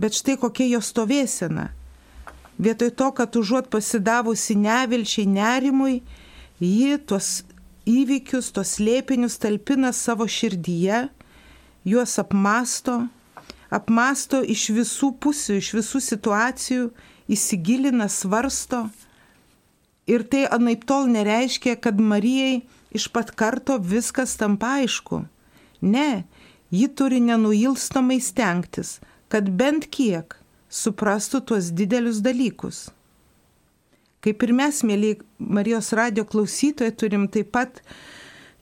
Bet 0.00 0.16
štai 0.16 0.34
kokia 0.40 0.66
jo 0.72 0.80
stovėsena. 0.82 1.68
Vietoj 2.60 2.90
to, 2.98 3.10
kad 3.16 3.36
užuot 3.36 3.70
pasidavusi 3.72 4.56
nevilčiai 4.58 5.28
nerimui, 5.28 6.00
ji 6.60 6.98
tuos 6.98 7.44
įvykius, 7.90 8.50
tuos 8.54 8.78
lėpinius 8.82 9.38
talpina 9.42 9.90
savo 9.96 10.26
širdyje, 10.30 11.08
juos 11.88 12.16
apmasto, 12.22 12.96
apmasto 13.70 14.42
iš 14.42 14.68
visų 14.76 15.14
pusių, 15.22 15.58
iš 15.60 15.70
visų 15.78 16.02
situacijų, 16.06 16.90
įsigilina, 17.30 18.08
svarsto. 18.10 18.88
Ir 20.10 20.24
tai 20.26 20.46
anaip 20.50 20.86
tol 20.88 21.06
nereiškia, 21.10 21.76
kad 21.78 22.00
Marijai 22.02 22.62
iš 22.90 23.08
pat 23.14 23.30
karto 23.38 23.78
viskas 23.78 24.34
tampa 24.40 24.76
aišku. 24.80 25.22
Ne, 25.80 26.24
ji 26.70 26.88
turi 26.88 27.20
nenuilstamai 27.22 28.18
stengtis, 28.20 28.98
kad 29.30 29.50
bent 29.50 29.86
kiek 29.90 30.34
suprastų 30.70 31.42
tuos 31.46 31.70
didelius 31.74 32.20
dalykus. 32.22 32.88
Kaip 34.20 34.42
ir 34.44 34.50
mes, 34.52 34.82
mėly 34.84 35.14
Marijos 35.40 35.94
radio 35.96 36.26
klausytojai, 36.28 36.92
turim 36.92 37.22
taip 37.32 37.54
pat 37.56 37.78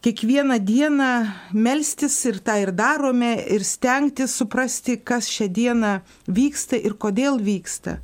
kiekvieną 0.06 0.60
dieną 0.62 1.08
melstis 1.50 2.14
ir 2.30 2.38
tą 2.46 2.60
ir 2.62 2.70
darome, 2.70 3.32
ir 3.42 3.64
stengtis 3.66 4.36
suprasti, 4.38 4.94
kas 5.02 5.26
šią 5.26 5.48
dieną 5.50 5.90
vyksta 6.30 6.78
ir 6.78 6.94
kodėl 6.94 7.40
vyksta. 7.42 7.96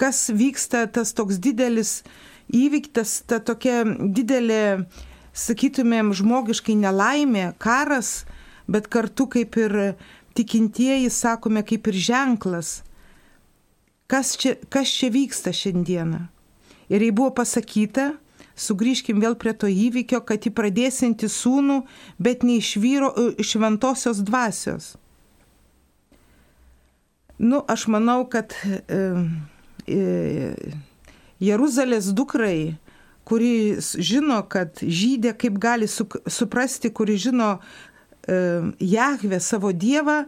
Kas 0.00 0.30
vyksta 0.32 0.86
tas 0.88 1.12
toks 1.12 1.36
didelis 1.36 1.98
įvyktas, 2.48 3.20
ta 3.28 3.42
tokia 3.44 3.84
didelė, 3.84 4.88
sakytumėm, 5.36 6.14
žmogiškai 6.16 6.78
nelaimė, 6.80 7.50
karas, 7.60 8.24
bet 8.64 8.88
kartu 8.88 9.28
kaip 9.28 9.60
ir 9.60 9.78
tikintieji, 10.34 11.12
sakome, 11.12 11.60
kaip 11.62 11.92
ir 11.92 12.00
ženklas, 12.08 12.78
kas 14.14 14.36
čia, 14.38 14.54
kas 14.70 14.92
čia 14.94 15.10
vyksta 15.10 15.50
šiandieną. 15.50 16.20
Ir 16.92 17.02
jei 17.02 17.10
buvo 17.10 17.32
pasakyta, 17.34 18.12
sugrįžkim 18.54 19.18
vėl 19.18 19.34
prie 19.40 19.54
to 19.58 19.66
įvykio, 19.66 20.20
kad 20.22 20.46
jį 20.46 20.52
pradėsinti 20.54 21.26
sūnų, 21.26 21.80
bet 22.22 22.44
ne 22.46 22.60
iš 22.60 22.76
vyro, 22.78 23.10
iš 23.34 23.56
šventosios 23.56 24.20
dvasios. 24.22 24.92
Nu, 27.42 27.64
aš 27.66 27.88
manau, 27.90 28.20
kad 28.30 28.54
e, 28.62 28.78
e, 29.90 30.54
Jeruzalės 31.42 32.12
dukrai, 32.14 32.76
kuri 33.26 33.80
žino, 33.82 34.38
kad 34.46 34.78
žydė 34.78 35.34
kaip 35.40 35.58
gali 35.58 35.90
su, 35.90 36.06
suprasti, 36.30 36.92
kuri 36.94 37.18
žino, 37.18 37.56
Jahve 38.80 39.36
savo 39.44 39.68
Dievą 39.76 40.22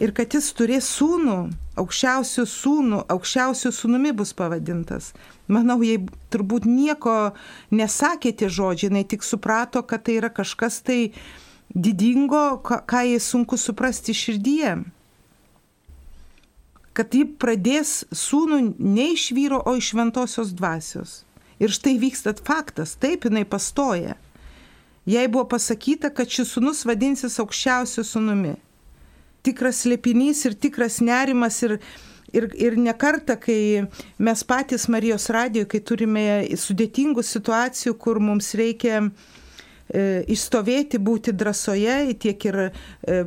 ir 0.00 0.12
kad 0.16 0.34
jis 0.34 0.50
turės 0.56 0.88
sūnų, 0.96 1.36
aukščiausių 1.80 2.44
sūnų, 2.48 3.02
aukščiausių 3.12 3.72
sūnumi 3.74 4.12
bus 4.16 4.32
pavadintas. 4.36 5.12
Manau, 5.52 5.80
jai 5.84 5.98
turbūt 6.32 6.68
nieko 6.68 7.32
nesakė 7.74 8.32
tie 8.36 8.48
žodžiai, 8.48 8.90
jinai 8.90 9.04
tik 9.08 9.24
suprato, 9.26 9.82
kad 9.82 10.06
tai 10.06 10.18
yra 10.20 10.32
kažkas 10.32 10.80
tai 10.86 11.12
didingo, 11.74 12.60
ką 12.64 13.04
jai 13.10 13.20
sunku 13.20 13.58
suprasti 13.60 14.16
širdyje. 14.16 14.78
Kad 16.92 17.14
ji 17.16 17.24
pradės 17.40 18.02
sūnų 18.12 18.58
ne 18.76 19.12
iš 19.14 19.30
vyro, 19.32 19.62
o 19.64 19.76
iš 19.78 19.94
šventosios 19.94 20.52
dvasios. 20.56 21.22
Ir 21.62 21.72
štai 21.72 21.96
vyksta 22.00 22.34
faktas, 22.44 22.96
taip 23.00 23.24
jinai 23.28 23.46
pastoja 23.48 24.18
jai 25.06 25.28
buvo 25.28 25.44
pasakyta, 25.44 26.10
kad 26.10 26.30
šis 26.30 26.54
sunus 26.54 26.84
vadinsis 26.86 27.38
aukščiausiu 27.42 28.04
sunumi. 28.06 28.54
Tikras 29.42 29.82
slėpinys 29.84 30.44
ir 30.48 30.56
tikras 30.58 31.00
nerimas 31.02 31.58
ir, 31.66 31.78
ir, 32.32 32.48
ir 32.54 32.78
nekarta, 32.78 33.36
kai 33.40 33.84
mes 34.18 34.44
patys 34.46 34.88
Marijos 34.92 35.28
radijoje, 35.34 35.70
kai 35.72 35.80
turime 35.92 36.26
sudėtingų 36.58 37.24
situacijų, 37.26 37.96
kur 37.98 38.22
mums 38.22 38.52
reikia 38.58 39.00
e, 39.02 40.22
išstovėti, 40.30 41.02
būti 41.02 41.34
drąsoje, 41.34 42.14
tiek 42.22 42.46
ir 42.50 42.60
e, 42.66 42.70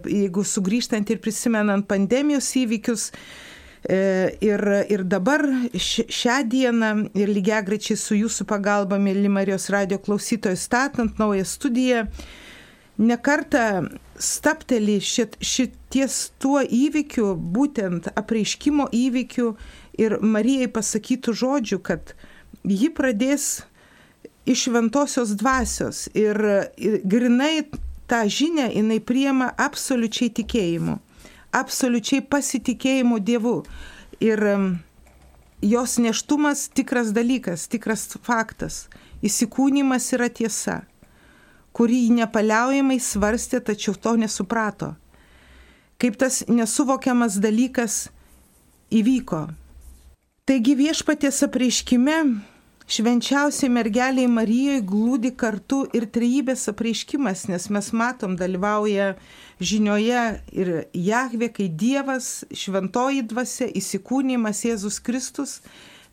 jeigu 0.06 0.46
sugrįžtant 0.48 1.12
ir 1.12 1.20
prisimenant 1.24 1.88
pandemijos 1.90 2.54
įvykius, 2.64 3.12
E, 3.90 4.34
ir, 4.42 4.62
ir 4.90 5.04
dabar 5.06 5.44
šią 5.78 6.40
dieną 6.50 6.92
ir 7.14 7.30
lygiai 7.30 7.62
grečiai 7.68 7.98
su 8.02 8.18
jūsų 8.18 8.48
pagalba, 8.50 8.98
mėly 8.98 9.30
Marijos 9.30 9.70
radio 9.70 10.00
klausytojai, 10.02 10.58
statant 10.58 11.20
naują 11.22 11.46
studiją, 11.46 12.08
nekarta 12.98 13.84
stapteli 14.20 15.00
šit, 15.04 15.38
šities 15.42 16.20
tuo 16.40 16.62
įvykiu, 16.64 17.34
būtent 17.36 18.12
apreiškimo 18.16 18.88
įvykiu 18.96 19.56
ir 20.00 20.20
Marijai 20.22 20.70
pasakytų 20.72 21.36
žodžių, 21.42 21.80
kad 21.84 22.16
ji 22.64 22.92
pradės 22.96 23.66
iš 24.46 24.68
šventosios 24.68 25.34
dvasios 25.40 26.06
ir, 26.14 26.40
ir 26.78 27.02
grinai 27.04 27.68
tą 28.08 28.24
žinę 28.30 28.70
jinai 28.76 29.02
priema 29.02 29.50
absoliučiai 29.58 30.30
tikėjimu 30.42 31.00
absoliučiai 31.56 32.24
pasitikėjimu 32.28 33.20
Dievu. 33.24 33.56
Ir 34.24 34.42
jos 35.64 35.98
neštumas 36.02 36.68
tikras 36.76 37.12
dalykas, 37.16 37.68
tikras 37.72 38.08
faktas. 38.24 38.86
Įsikūnymas 39.26 40.12
yra 40.18 40.30
tiesa, 40.30 40.84
kurį 41.76 42.08
nepaliaujamai 42.22 43.00
svarstė, 43.04 43.60
tačiau 43.60 43.96
to 44.00 44.16
nesuprato. 44.20 44.94
Kaip 46.00 46.18
tas 46.20 46.44
nesuvokiamas 46.48 47.40
dalykas 47.44 48.06
įvyko. 48.92 49.46
Taigi 50.46 50.76
viešpaties 50.78 51.42
apreiškime 51.48 52.18
švenčiausiai 52.86 53.72
mergeliai 53.74 54.28
Marijoje 54.30 54.84
glūdi 54.86 55.32
kartu 55.34 55.82
ir 55.98 56.06
trejybės 56.14 56.68
apreiškimas, 56.70 57.48
nes 57.50 57.66
mes 57.74 57.92
matom, 57.98 58.36
dalyvauja 58.38 59.16
žinioje 59.60 60.26
ir 60.54 60.72
Jahve, 60.94 61.50
kai 61.50 61.68
Dievas, 61.70 62.46
šventoji 62.54 63.26
dvasia, 63.32 63.72
įsikūnymas 63.74 64.62
Jėzus 64.68 65.00
Kristus, 65.02 65.62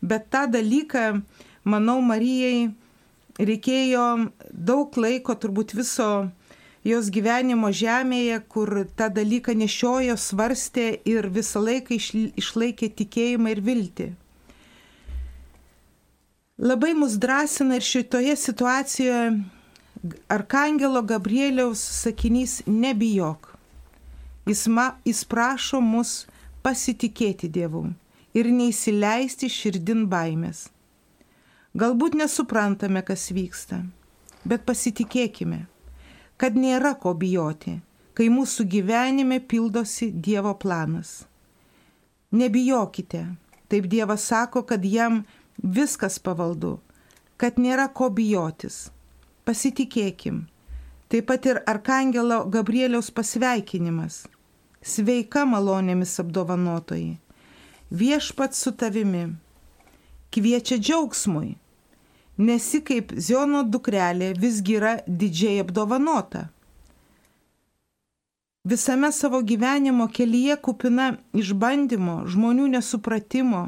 bet 0.01 0.31
tą 0.33 0.47
dalyką, 0.49 1.21
manau, 1.63 1.99
Marijai 2.01 2.71
reikėjo 3.39 4.07
daug 4.51 4.97
laiko, 4.97 5.35
turbūt 5.35 5.73
viso 5.77 6.09
jos 6.83 7.09
gyvenimo 7.09 7.71
žemėje, 7.71 8.41
kur 8.51 8.83
tą 8.97 9.07
dalyką 9.13 9.55
nešiojo, 9.55 10.17
svarstė 10.19 10.89
ir 11.07 11.29
visą 11.31 11.63
laiką 11.63 11.97
išlaikė 12.43 12.91
tikėjimą 12.99 13.55
ir 13.55 13.63
viltį. 13.63 14.09
Labai 16.63 16.93
mus 16.93 17.17
drąsina 17.17 17.79
ir 17.79 17.85
šitoje 17.85 18.35
situacijoje 18.37 19.23
Arkangelo 20.29 21.01
Gabrieliaus 21.01 21.79
sakinys 21.79 22.61
nebijok. 22.67 23.49
Jis, 24.45 24.67
ma, 24.67 24.91
jis 25.07 25.23
prašo 25.23 25.79
mus 25.81 26.25
pasitikėti 26.63 27.47
Dievu 27.47 27.87
ir 28.35 28.49
neįsileisti 28.51 29.49
širdin 29.49 30.05
baimės. 30.11 30.67
Galbūt 31.73 32.15
nesuprantame, 32.19 33.01
kas 33.05 33.31
vyksta, 33.33 33.81
bet 34.45 34.65
pasitikėkime 34.67 35.65
kad 36.37 36.57
nėra 36.59 36.93
ko 36.99 37.13
bijoti, 37.15 37.77
kai 38.17 38.25
mūsų 38.27 38.65
gyvenime 38.69 39.39
pildosi 39.39 40.09
Dievo 40.11 40.53
planas. 40.59 41.23
Nebijokite, 42.33 43.21
taip 43.69 43.87
Dievas 43.87 44.25
sako, 44.27 44.65
kad 44.67 44.83
jam 44.85 45.21
viskas 45.57 46.17
pavaldu, 46.19 46.79
kad 47.37 47.61
nėra 47.61 47.87
ko 47.93 48.09
bijotis. 48.09 48.89
Pasitikėkim. 49.47 50.45
Taip 51.07 51.27
pat 51.29 51.45
ir 51.45 51.61
Arkangelo 51.69 52.43
Gabrieliaus 52.49 53.11
pasveikinimas. 53.13 54.23
Sveika 54.83 55.43
malonėmis 55.45 56.15
apdovanotoji. 56.23 57.19
Viešpat 57.93 58.55
su 58.57 58.75
tavimi. 58.75 59.27
Kviečia 60.33 60.79
džiaugsmui 60.79 61.53
nesi 62.47 62.81
kaip 62.85 63.13
Ziono 63.15 63.63
dukrelė 63.63 64.33
visgi 64.39 64.77
yra 64.79 64.97
didžiai 65.07 65.61
apdovanota. 65.63 66.47
Visame 68.63 69.11
savo 69.11 69.41
gyvenimo 69.43 70.07
kelyje 70.07 70.55
kupina 70.63 71.09
išbandymo, 71.35 72.21
žmonių 72.31 72.69
nesupratimo, 72.77 73.63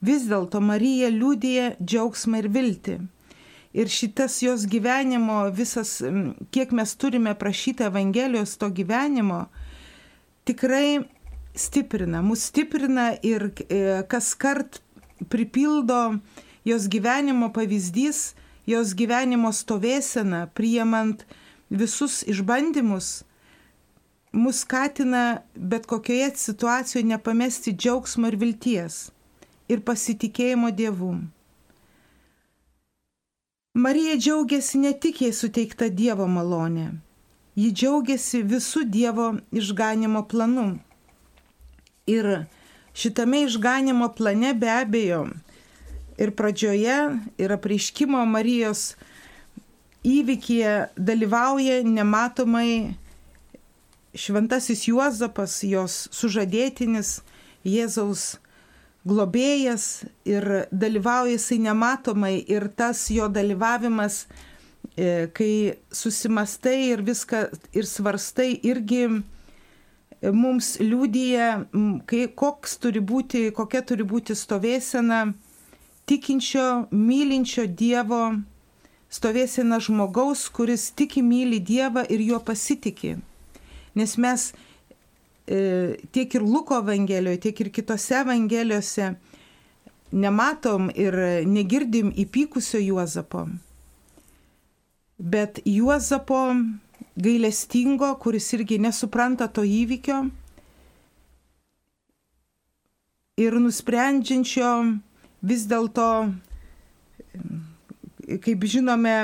vis 0.00 0.24
dėlto 0.30 0.62
Marija 0.64 1.10
liūdėja 1.12 1.74
džiaugsmą 1.80 2.40
ir 2.40 2.48
viltį. 2.54 2.94
Ir 3.74 3.90
šitas 3.90 4.38
jos 4.40 4.64
gyvenimo, 4.70 5.42
visas, 5.52 5.98
kiek 6.54 6.72
mes 6.72 6.94
turime 6.96 7.34
prašyti 7.36 7.84
Evangelijos 7.88 8.54
to 8.56 8.70
gyvenimo, 8.72 9.42
tikrai 10.48 11.02
stiprina, 11.54 12.22
mus 12.22 12.46
stiprina 12.48 13.10
ir 13.22 13.50
e, 13.68 14.02
kas 14.08 14.32
kart 14.38 14.80
pripildo 15.28 16.00
jos 16.64 16.88
gyvenimo 16.88 17.50
pavyzdys, 17.52 18.32
jos 18.66 18.94
gyvenimo 18.96 19.52
stovėsena, 19.52 20.46
priemant 20.56 21.24
visus 21.70 22.22
išbandymus, 22.28 23.24
mus 24.32 24.64
skatina 24.64 25.42
bet 25.54 25.86
kokioje 25.86 26.32
situacijoje 26.36 27.04
nepamesti 27.06 27.76
džiaugsmo 27.76 28.32
ir 28.32 28.40
vilties 28.40 29.08
ir 29.68 29.84
pasitikėjimo 29.84 30.70
Dievu. 30.76 31.14
Marija 33.74 34.16
džiaugiasi 34.16 34.78
ne 34.78 34.92
tik 34.92 35.22
jai 35.24 35.32
suteikta 35.34 35.88
Dievo 35.90 36.26
malonė, 36.30 36.92
ji 37.58 37.70
džiaugiasi 37.72 38.42
visų 38.46 38.84
Dievo 38.86 39.32
išganimo 39.50 40.22
planu. 40.30 40.66
Ir 42.06 42.46
šitame 42.94 43.42
išganimo 43.48 44.10
plane 44.14 44.52
be 44.54 44.70
abejo 44.70 45.24
ir 46.18 46.34
pradžioje, 46.36 46.98
ir 47.38 47.54
apreiškimo 47.54 48.20
Marijos 48.26 48.94
įvykyje 50.04 50.74
dalyvauja 50.96 51.80
nematomai 51.86 52.94
šventasis 54.14 54.86
Juozapas, 54.88 55.62
jos 55.66 56.04
sužadėtinis, 56.14 57.18
Jėzaus 57.64 58.34
globėjas 59.08 60.04
ir 60.28 60.66
dalyvauja 60.72 61.34
jisai 61.38 61.58
nematomai 61.64 62.36
ir 62.48 62.68
tas 62.76 63.06
jo 63.12 63.28
dalyvavimas, 63.32 64.24
e, 64.96 65.28
kai 65.32 65.76
susimastai 65.92 66.90
ir 66.92 67.04
viską 67.04 67.46
ir 67.72 67.88
svarstai, 67.88 68.52
irgi 68.62 69.08
mums 70.32 70.74
liūdija, 70.80 71.48
kai, 72.08 72.26
koks 72.32 72.78
turi 72.80 73.02
būti, 73.04 73.50
kokia 73.56 73.82
turi 73.84 74.06
būti 74.08 74.36
stovėsena 74.36 75.26
tikinčio, 76.08 76.86
mylinčio 76.90 77.66
Dievo 77.66 78.22
stovėsena 79.14 79.78
žmogaus, 79.82 80.48
kuris 80.52 80.90
tiki, 80.96 81.22
myli 81.22 81.60
Dievą 81.62 82.04
ir 82.10 82.22
juo 82.24 82.40
pasitikė. 82.42 83.16
Nes 83.94 84.16
mes 84.18 84.48
e, 85.46 85.96
tiek 86.10 86.34
ir 86.34 86.42
Luko 86.42 86.80
Evangelijoje, 86.82 87.42
tiek 87.46 87.60
ir 87.62 87.70
kitose 87.74 88.18
Evangelijose 88.24 89.12
nematom 90.14 90.90
ir 90.94 91.14
negirdim 91.46 92.12
įpykusio 92.24 92.80
Juozapo. 92.82 93.46
Bet 95.18 95.60
Juozapo 95.64 96.40
gailestingo, 97.14 98.14
kuris 98.18 98.50
irgi 98.56 98.80
nesupranta 98.82 99.46
to 99.46 99.62
įvykio 99.62 100.24
ir 103.38 103.58
nusprendžiančio 103.58 104.70
vis 105.44 105.66
dėlto, 105.70 106.08
kaip 108.44 108.64
žinome, 108.70 109.16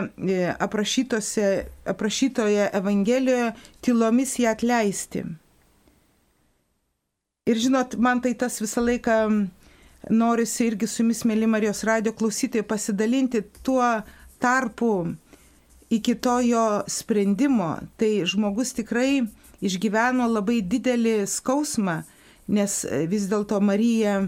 aprašytoje 0.60 2.66
Evangelijoje, 2.80 3.52
tylomis 3.84 4.36
ją 4.42 4.48
atleisti. 4.52 5.24
Ir 7.48 7.56
žinot, 7.58 7.96
man 7.96 8.20
tai 8.22 8.34
tas 8.38 8.60
visą 8.60 8.82
laiką 8.84 9.16
norisi 10.12 10.68
irgi 10.68 10.86
su 10.86 11.02
jumis, 11.02 11.24
mėly 11.26 11.48
Marijos 11.50 11.82
radio 11.88 12.12
klausytojai, 12.16 12.68
pasidalinti 12.68 13.42
tuo 13.64 13.84
tarpu 14.40 14.92
iki 15.90 16.14
to 16.14 16.38
jo 16.44 16.64
sprendimo. 16.88 17.78
Tai 17.98 18.10
žmogus 18.28 18.74
tikrai 18.76 19.24
išgyveno 19.60 20.28
labai 20.30 20.60
didelį 20.62 21.24
skausmą, 21.28 22.02
nes 22.48 22.80
vis 23.10 23.26
dėlto 23.30 23.60
Marija 23.64 24.22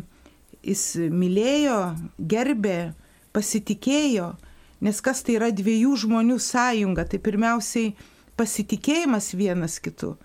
jis 0.63 0.83
mylėjo, 1.11 1.79
gerbė, 2.19 2.95
pasitikėjo, 3.35 4.33
nes 4.83 5.01
kas 5.05 5.23
tai 5.27 5.39
yra 5.39 5.51
dviejų 5.55 5.95
žmonių 6.05 6.39
sąjunga, 6.43 7.07
tai 7.09 7.21
pirmiausiai 7.23 7.93
pasitikėjimas 8.39 9.33
vienas 9.39 9.79
kitu. 9.83 10.17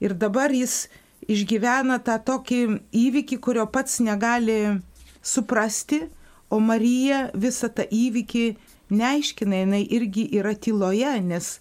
Ir 0.00 0.14
dabar 0.16 0.52
jis 0.54 0.88
išgyvena 1.28 2.00
tą 2.04 2.16
tokį 2.24 2.60
įvykį, 2.96 3.38
kurio 3.44 3.66
pats 3.70 4.00
negali 4.04 4.80
suprasti, 5.22 6.04
o 6.50 6.58
Marija 6.58 7.28
visą 7.34 7.70
tą 7.70 7.84
įvykį 7.86 8.44
neaiškina, 8.90 9.62
jinai 9.62 9.84
irgi 9.86 10.26
yra 10.34 10.54
tyloje, 10.58 11.12
nes 11.22 11.58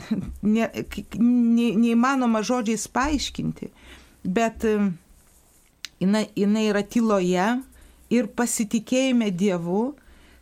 ne, 0.56 0.66
ne, 0.66 1.68
neįmanoma 1.78 2.42
žodžiais 2.46 2.88
paaiškinti. 2.92 3.70
Bet 4.26 4.64
jinai, 6.00 6.26
jinai 6.36 6.66
yra 6.70 6.82
tyloje 6.82 7.46
ir 8.12 8.28
pasitikėjime 8.38 9.30
Dievu, 9.34 9.94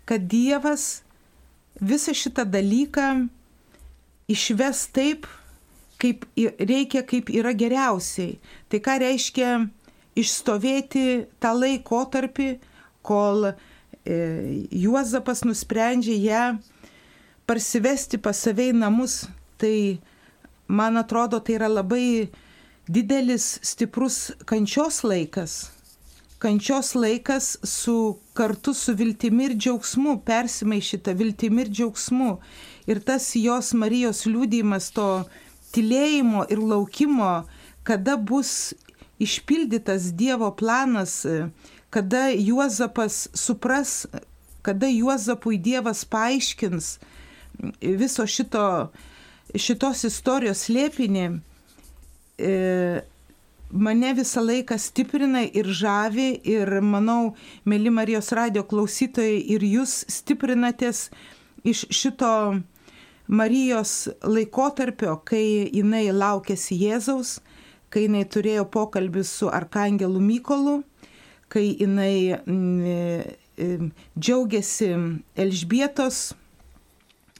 kad 0.09 0.27
Dievas 0.29 1.03
visą 1.81 2.15
šitą 2.15 2.45
dalyką 2.49 3.09
išves 4.31 4.87
taip, 4.95 5.27
kaip 6.01 6.27
reikia, 6.61 7.05
kaip 7.07 7.31
yra 7.33 7.55
geriausiai. 7.57 8.39
Tai 8.69 8.81
ką 8.85 8.99
reiškia 9.03 9.51
išstovėti 10.19 11.07
tą 11.43 11.55
laikotarpį, 11.59 12.49
kol 13.05 13.51
e, 13.51 13.55
Juozapas 14.71 15.45
nusprendžia 15.45 16.17
ją 16.21 16.45
parsivesti 17.49 18.21
pas 18.23 18.39
save 18.47 18.71
į 18.73 18.77
namus. 18.79 19.25
Tai 19.61 19.77
man 20.69 20.97
atrodo, 21.01 21.41
tai 21.41 21.59
yra 21.59 21.69
labai 21.71 22.29
didelis, 22.89 23.59
stiprus 23.63 24.33
kančios 24.45 25.03
laikas. 25.05 25.71
Kančios 26.39 26.95
laikas 26.95 27.57
su 27.63 28.19
kartu 28.35 28.75
su 28.75 28.95
viltimi 28.95 29.45
ir 29.45 29.55
džiaugsmu, 29.57 30.19
persimaišyta 30.27 31.13
viltimi 31.13 31.63
ir 31.63 31.71
džiaugsmu. 31.71 32.39
Ir 32.87 33.01
tas 33.01 33.31
jos 33.37 33.73
Marijos 33.73 34.27
liūdėjimas 34.29 34.91
to 34.93 35.09
tylėjimo 35.73 36.45
ir 36.53 36.61
laukimo, 36.61 37.47
kada 37.83 38.17
bus 38.17 38.75
išpildytas 39.19 40.13
Dievo 40.13 40.51
planas, 40.53 41.23
kada 41.91 42.29
Juozapas 42.35 43.29
supras, 43.33 44.05
kada 44.63 44.91
Juozapui 44.91 45.57
Dievas 45.59 46.05
paaiškins 46.05 46.99
viso 47.81 48.27
šito, 48.27 48.91
šitos 49.55 50.05
istorijos 50.09 50.67
slėpinį, 50.67 51.27
e, 52.39 53.03
mane 53.71 54.13
visą 54.15 54.43
laiką 54.45 54.79
stiprina 54.79 55.43
ir 55.45 55.67
žavi 55.67 56.29
ir 56.47 56.81
manau, 56.83 57.35
mėly 57.67 57.91
Marijos 57.91 58.31
radio 58.37 58.65
klausytojai, 58.69 59.41
ir 59.55 59.65
jūs 59.67 60.05
stiprinatės 60.11 61.09
iš 61.65 61.87
šito 61.91 62.61
Marijos 63.27 64.11
laikotarpio, 64.21 65.17
kai 65.25 65.71
jinai 65.73 66.11
laukėsi 66.13 66.77
Jėzaus, 66.77 67.39
kai 67.89 68.07
jinai 68.07 68.25
turėjo 68.29 68.67
pokalbį 68.69 69.25
su 69.25 69.49
Arkangelu 69.49 70.21
Mykolu, 70.21 70.83
kai 71.49 71.71
jinai 71.73 72.37
mm, 72.45 73.91
džiaugiasi 74.19 74.91
Elžbietos, 75.41 76.35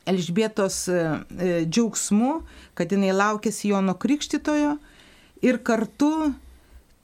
Elžbietos 0.07 0.89
e, 0.89 0.99
e, 1.39 1.53
džiaugsmu, 1.65 2.43
kad 2.77 2.93
jinai 2.93 3.13
laukėsi 3.17 3.71
Jono 3.73 3.95
Krikštitojo 3.97 4.77
ir 5.45 5.61
kartu 5.65 6.35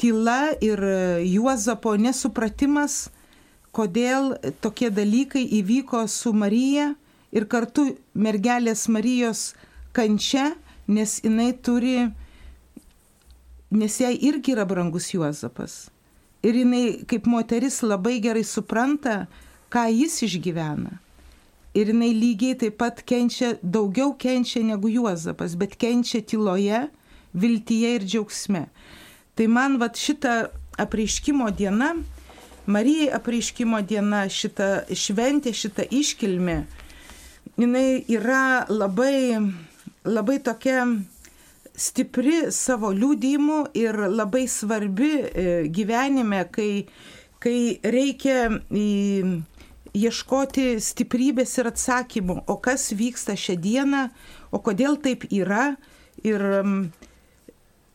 tyla 0.01 0.53
ir 0.65 0.81
Juozapo 1.29 1.95
nesupratimas, 2.01 3.11
kodėl 3.77 4.35
tokie 4.65 4.91
dalykai 4.91 5.43
įvyko 5.61 6.07
su 6.09 6.33
Marija 6.33 6.95
ir 7.33 7.47
kartu 7.47 7.87
mergelės 8.15 8.87
Marijos 8.91 9.53
kančia, 9.97 10.55
nes 10.91 11.21
jinai 11.23 11.53
turi, 11.55 12.11
nes 13.71 14.01
jai 14.03 14.15
irgi 14.17 14.57
yra 14.57 14.67
brangus 14.67 15.13
Juozapas. 15.15 15.89
Ir 16.43 16.57
jinai 16.57 17.05
kaip 17.07 17.29
moteris 17.29 17.83
labai 17.85 18.19
gerai 18.25 18.45
supranta, 18.47 19.27
ką 19.71 19.87
jis 19.93 20.23
išgyvena. 20.27 20.97
Ir 21.75 21.93
jinai 21.93 22.11
lygiai 22.17 22.57
taip 22.59 22.79
pat 22.81 23.03
kenčia, 23.07 23.55
daugiau 23.63 24.17
kenčia 24.19 24.63
negu 24.67 24.91
Juozapas, 24.91 25.55
bet 25.55 25.77
kenčia 25.79 26.23
tyloje 26.23 26.89
viltyje 27.35 27.93
ir 27.95 28.07
džiaugsme. 28.07 28.65
Tai 29.39 29.47
man 29.47 29.79
vat 29.79 29.97
šita 29.97 30.51
apreiškimo 30.83 31.51
diena, 31.55 31.95
Marijai 32.71 33.09
apreiškimo 33.17 33.81
diena, 33.89 34.27
šita 34.31 34.67
šventė, 34.95 35.51
šita 35.57 35.87
iškilmė, 35.91 36.59
jinai 37.59 38.03
yra 38.13 38.67
labai, 38.69 39.41
labai 40.05 40.37
tokia 40.45 40.85
stipri 41.75 42.51
savo 42.53 42.93
liūdėjimu 42.95 43.63
ir 43.81 43.97
labai 44.13 44.45
svarbi 44.51 45.11
e, 45.17 45.47
gyvenime, 45.73 46.45
kai, 46.53 46.85
kai 47.43 47.81
reikia 47.83 48.51
ieškoti 49.97 50.75
stiprybės 50.83 51.57
ir 51.59 51.71
atsakymų, 51.71 52.43
o 52.47 52.57
kas 52.63 52.91
vyksta 52.97 53.37
šią 53.39 53.57
dieną, 53.61 54.09
o 54.51 54.61
kodėl 54.63 54.99
taip 55.03 55.27
yra. 55.31 55.75
Ir 56.21 56.43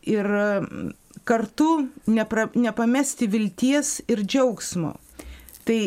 ir 0.06 0.26
mm, 0.26 0.92
kartu 1.24 1.88
nepra, 2.06 2.48
nepamesti 2.54 3.26
vilties 3.26 4.00
ir 4.08 4.22
džiaugsmo. 4.22 4.94
Tai 5.66 5.80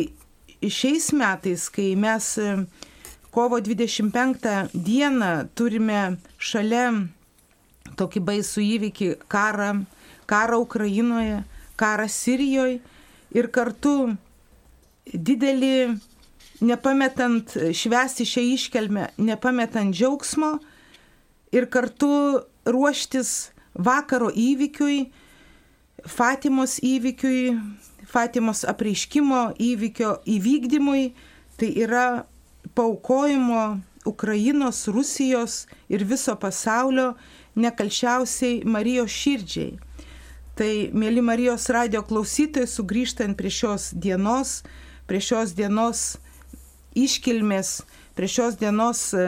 šiais 0.60 1.10
metais, 1.16 1.68
kai 1.72 1.94
mes 1.96 2.26
e, 2.38 2.56
kovo 3.32 3.60
25 3.60 4.74
dieną 4.74 5.32
turime 5.56 6.02
šalia 6.36 6.90
tokį 7.96 8.22
baisų 8.28 8.64
įvykį 8.76 9.10
karą, 9.32 9.72
karą 10.28 10.60
Ukrainoje, 10.62 11.42
karą 11.80 12.08
Sirijoje 12.08 12.80
ir 13.32 13.48
kartu 13.54 14.12
didelį, 15.14 15.98
nepametant 16.60 17.56
švesti 17.74 18.26
šią 18.28 18.44
iškelmę, 18.54 19.08
nepametant 19.18 19.94
džiaugsmo 19.94 20.58
ir 21.52 21.66
kartu 21.72 22.12
ruoštis 22.68 23.50
vakaro 23.74 24.30
įvykiui, 24.30 25.10
Fatimos 26.08 26.78
įvykiui, 26.80 27.58
Fatimos 28.08 28.64
apreiškimo 28.64 29.50
įvykio 29.60 30.14
įvykdymui, 30.24 31.10
tai 31.60 31.68
yra 31.84 32.24
paukojimo 32.74 33.80
Ukrainos, 34.08 34.86
Rusijos 34.88 35.66
ir 35.92 36.06
viso 36.08 36.32
pasaulio 36.40 37.12
nekalčiausiai 37.54 38.62
Marijos 38.64 39.12
širdžiai. 39.12 39.76
Tai, 40.56 40.72
mėly 40.92 41.22
Marijos 41.24 41.68
radio 41.72 42.02
klausytojai, 42.04 42.68
sugrįžtant 42.68 43.36
prie 43.36 43.52
šios 43.52 43.90
dienos, 43.92 44.60
prie 45.10 45.18
šios 45.18 45.56
dienos 45.58 46.20
iškilmės, 46.94 47.80
prie 48.14 48.28
šios 48.30 48.54
dienos 48.60 49.08
e, 49.18 49.26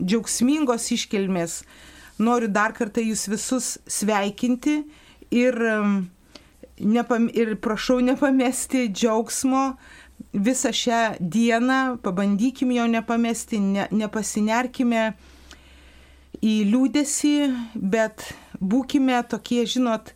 džiaugsmingos 0.00 0.88
iškilmės, 0.96 1.62
noriu 2.22 2.48
dar 2.48 2.72
kartą 2.76 3.04
jūs 3.04 3.26
visus 3.28 3.74
sveikinti 3.84 4.80
ir, 5.34 5.58
nepam, 6.80 7.28
ir 7.28 7.56
prašau 7.60 7.98
nepamesti 8.04 8.86
džiaugsmo 8.88 9.64
visą 10.32 10.72
šią 10.74 11.02
dieną, 11.20 11.98
pabandykim 12.02 12.72
jo 12.72 12.86
nepamesti, 12.90 13.60
ne, 13.60 13.86
nepasinerkime 13.92 15.10
į 16.40 16.54
liūdėsi, 16.72 17.34
bet 17.74 18.30
būkime 18.60 19.20
tokie, 19.28 19.64
žinot, 19.66 20.14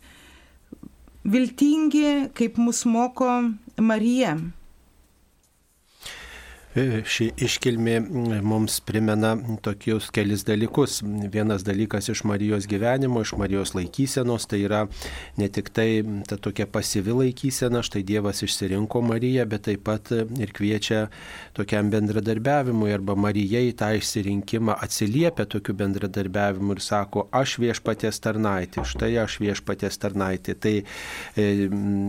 viltingi, 1.23 2.29
kaip 2.35 2.57
mus 2.57 2.83
moko 2.85 3.29
Marija. 3.79 4.37
E, 6.73 7.03
ši 7.05 7.27
iškilmė 7.45 7.99
mums 8.41 8.79
primena 8.81 9.35
tokius 9.61 10.07
kelis 10.13 10.41
dalykus. 10.47 11.03
Vienas 11.29 11.61
dalykas 11.61 12.07
iš 12.09 12.23
Marijos 12.25 12.65
gyvenimo, 12.69 13.21
iš 13.21 13.35
Marijos 13.37 13.75
laikysenos, 13.77 14.47
tai 14.49 14.63
yra 14.65 14.79
ne 15.37 15.49
tik 15.53 15.69
tai 15.69 16.01
ta 16.25 16.39
tokia 16.41 16.65
pasyvi 16.65 17.13
laikysena, 17.19 17.83
štai 17.85 18.01
Dievas 18.07 18.41
išsirinko 18.47 19.03
Mariją, 19.05 19.45
bet 19.51 19.67
taip 19.67 19.83
pat 19.85 20.09
ir 20.17 20.53
kviečia 20.57 21.03
tokiam 21.53 21.91
bendradarbiavimui 21.93 22.89
arba 22.95 23.13
Marijai 23.21 23.69
tą 23.77 23.91
išsirinkimą 23.99 24.73
atsiliepia 24.73 25.45
tokiu 25.45 25.77
bendradarbiavimu 25.77 26.73
ir 26.73 26.81
sako, 26.81 27.27
aš 27.29 27.59
viešpatės 27.61 28.17
tarnaitė, 28.25 28.81
štai 28.81 29.11
aš 29.21 29.37
viešpatės 29.45 30.01
tarnaitė. 30.01 30.57
Tai 30.57 30.73
e, 30.81 31.47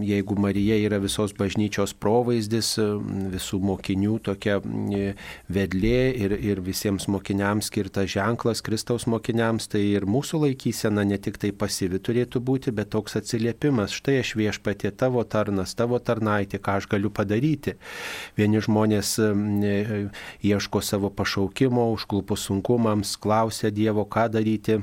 jeigu 0.09 0.41
Marija 0.41 0.81
yra 0.89 1.05
visos 1.05 1.37
bažnyčios 1.37 1.93
provaizdis, 2.01 2.79
visų 3.37 3.61
mokinių 3.61 4.17
tokia 4.25 4.54
tokia 4.61 5.15
vedlė 5.49 6.15
ir, 6.17 6.33
ir 6.33 6.61
visiems 6.65 7.07
mokiniams 7.09 7.69
skirtas 7.71 8.11
ženklas 8.13 8.63
Kristaus 8.63 9.07
mokiniams, 9.07 9.69
tai 9.69 9.83
ir 9.95 10.07
mūsų 10.07 10.45
laikysena 10.45 11.05
ne 11.05 11.19
tik 11.19 11.39
tai 11.39 11.53
pasyvi 11.53 11.99
turėtų 11.99 12.41
būti, 12.41 12.73
bet 12.73 12.91
toks 12.91 13.17
atsiliepimas, 13.17 13.95
štai 13.95 14.21
aš 14.23 14.35
viešpatie 14.37 14.91
tavo 14.91 15.25
tarnas, 15.25 15.75
tavo 15.75 15.99
tarnaitė, 15.99 16.59
ką 16.59 16.79
aš 16.81 16.89
galiu 16.89 17.11
padaryti. 17.11 17.77
Vieni 18.37 18.61
žmonės 18.61 19.17
ieško 20.43 20.83
savo 20.83 21.11
pašaukimo, 21.11 21.91
užklupus 21.95 22.49
sunkumams, 22.49 23.17
klausia 23.17 23.71
Dievo, 23.71 24.05
ką 24.05 24.29
daryti 24.33 24.81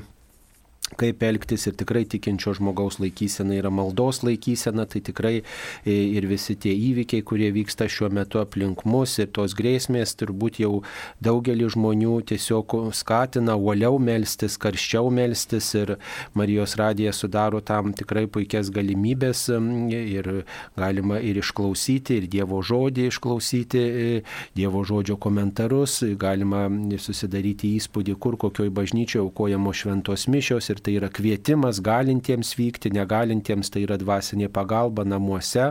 kaip 1.00 1.22
elgtis 1.24 1.66
ir 1.68 1.76
tikrai 1.78 2.04
tikinčio 2.08 2.54
žmogaus 2.58 2.98
laikysena 3.02 3.56
yra 3.58 3.70
maldos 3.72 4.22
laikysena, 4.26 4.86
tai 4.90 5.02
tikrai 5.04 5.34
e, 5.40 5.94
ir 5.94 6.26
visi 6.30 6.56
tie 6.60 6.72
įvykiai, 6.74 7.24
kurie 7.26 7.50
vyksta 7.54 7.88
šiuo 7.90 8.10
metu 8.12 8.40
aplink 8.42 8.84
mus 8.88 9.16
ir 9.22 9.30
tos 9.34 9.56
grėsmės 9.58 10.14
turbūt 10.20 10.60
jau 10.62 10.82
daugelį 11.24 11.70
žmonių 11.76 12.18
tiesiog 12.32 12.76
skatina 12.96 13.56
uoliau 13.56 13.98
melstis, 14.02 14.58
karščiau 14.60 15.10
melstis 15.14 15.72
ir 15.78 15.96
Marijos 16.38 16.76
radija 16.80 17.12
sudaro 17.16 17.60
tam 17.64 17.92
tikrai 17.96 18.26
puikias 18.30 18.70
galimybės 18.72 19.46
ir 19.52 20.30
galima 20.76 21.20
ir 21.22 21.40
išklausyti, 21.42 22.20
ir 22.20 22.28
Dievo 22.32 22.62
žodį 22.64 23.08
išklausyti, 23.10 23.82
e, 23.82 24.22
Dievo 24.56 24.84
žodžio 24.88 25.18
komentarus, 25.20 26.00
galima 26.18 26.66
susidaryti 27.02 27.74
įspūdį, 27.78 28.16
kur 28.20 28.38
kokioj 28.40 28.70
bažnyčioje 28.74 29.24
aukojamos 29.26 29.82
šventos 29.82 30.28
mišios 30.32 30.70
ir 30.72 30.81
tai 30.84 30.96
yra 30.98 31.10
kvietimas 31.12 31.80
galintiems 31.84 32.52
vykti, 32.58 32.92
negalintiems 32.94 33.72
tai 33.72 33.84
yra 33.86 33.98
dvasinė 34.00 34.50
pagalba 34.52 35.04
namuose, 35.08 35.70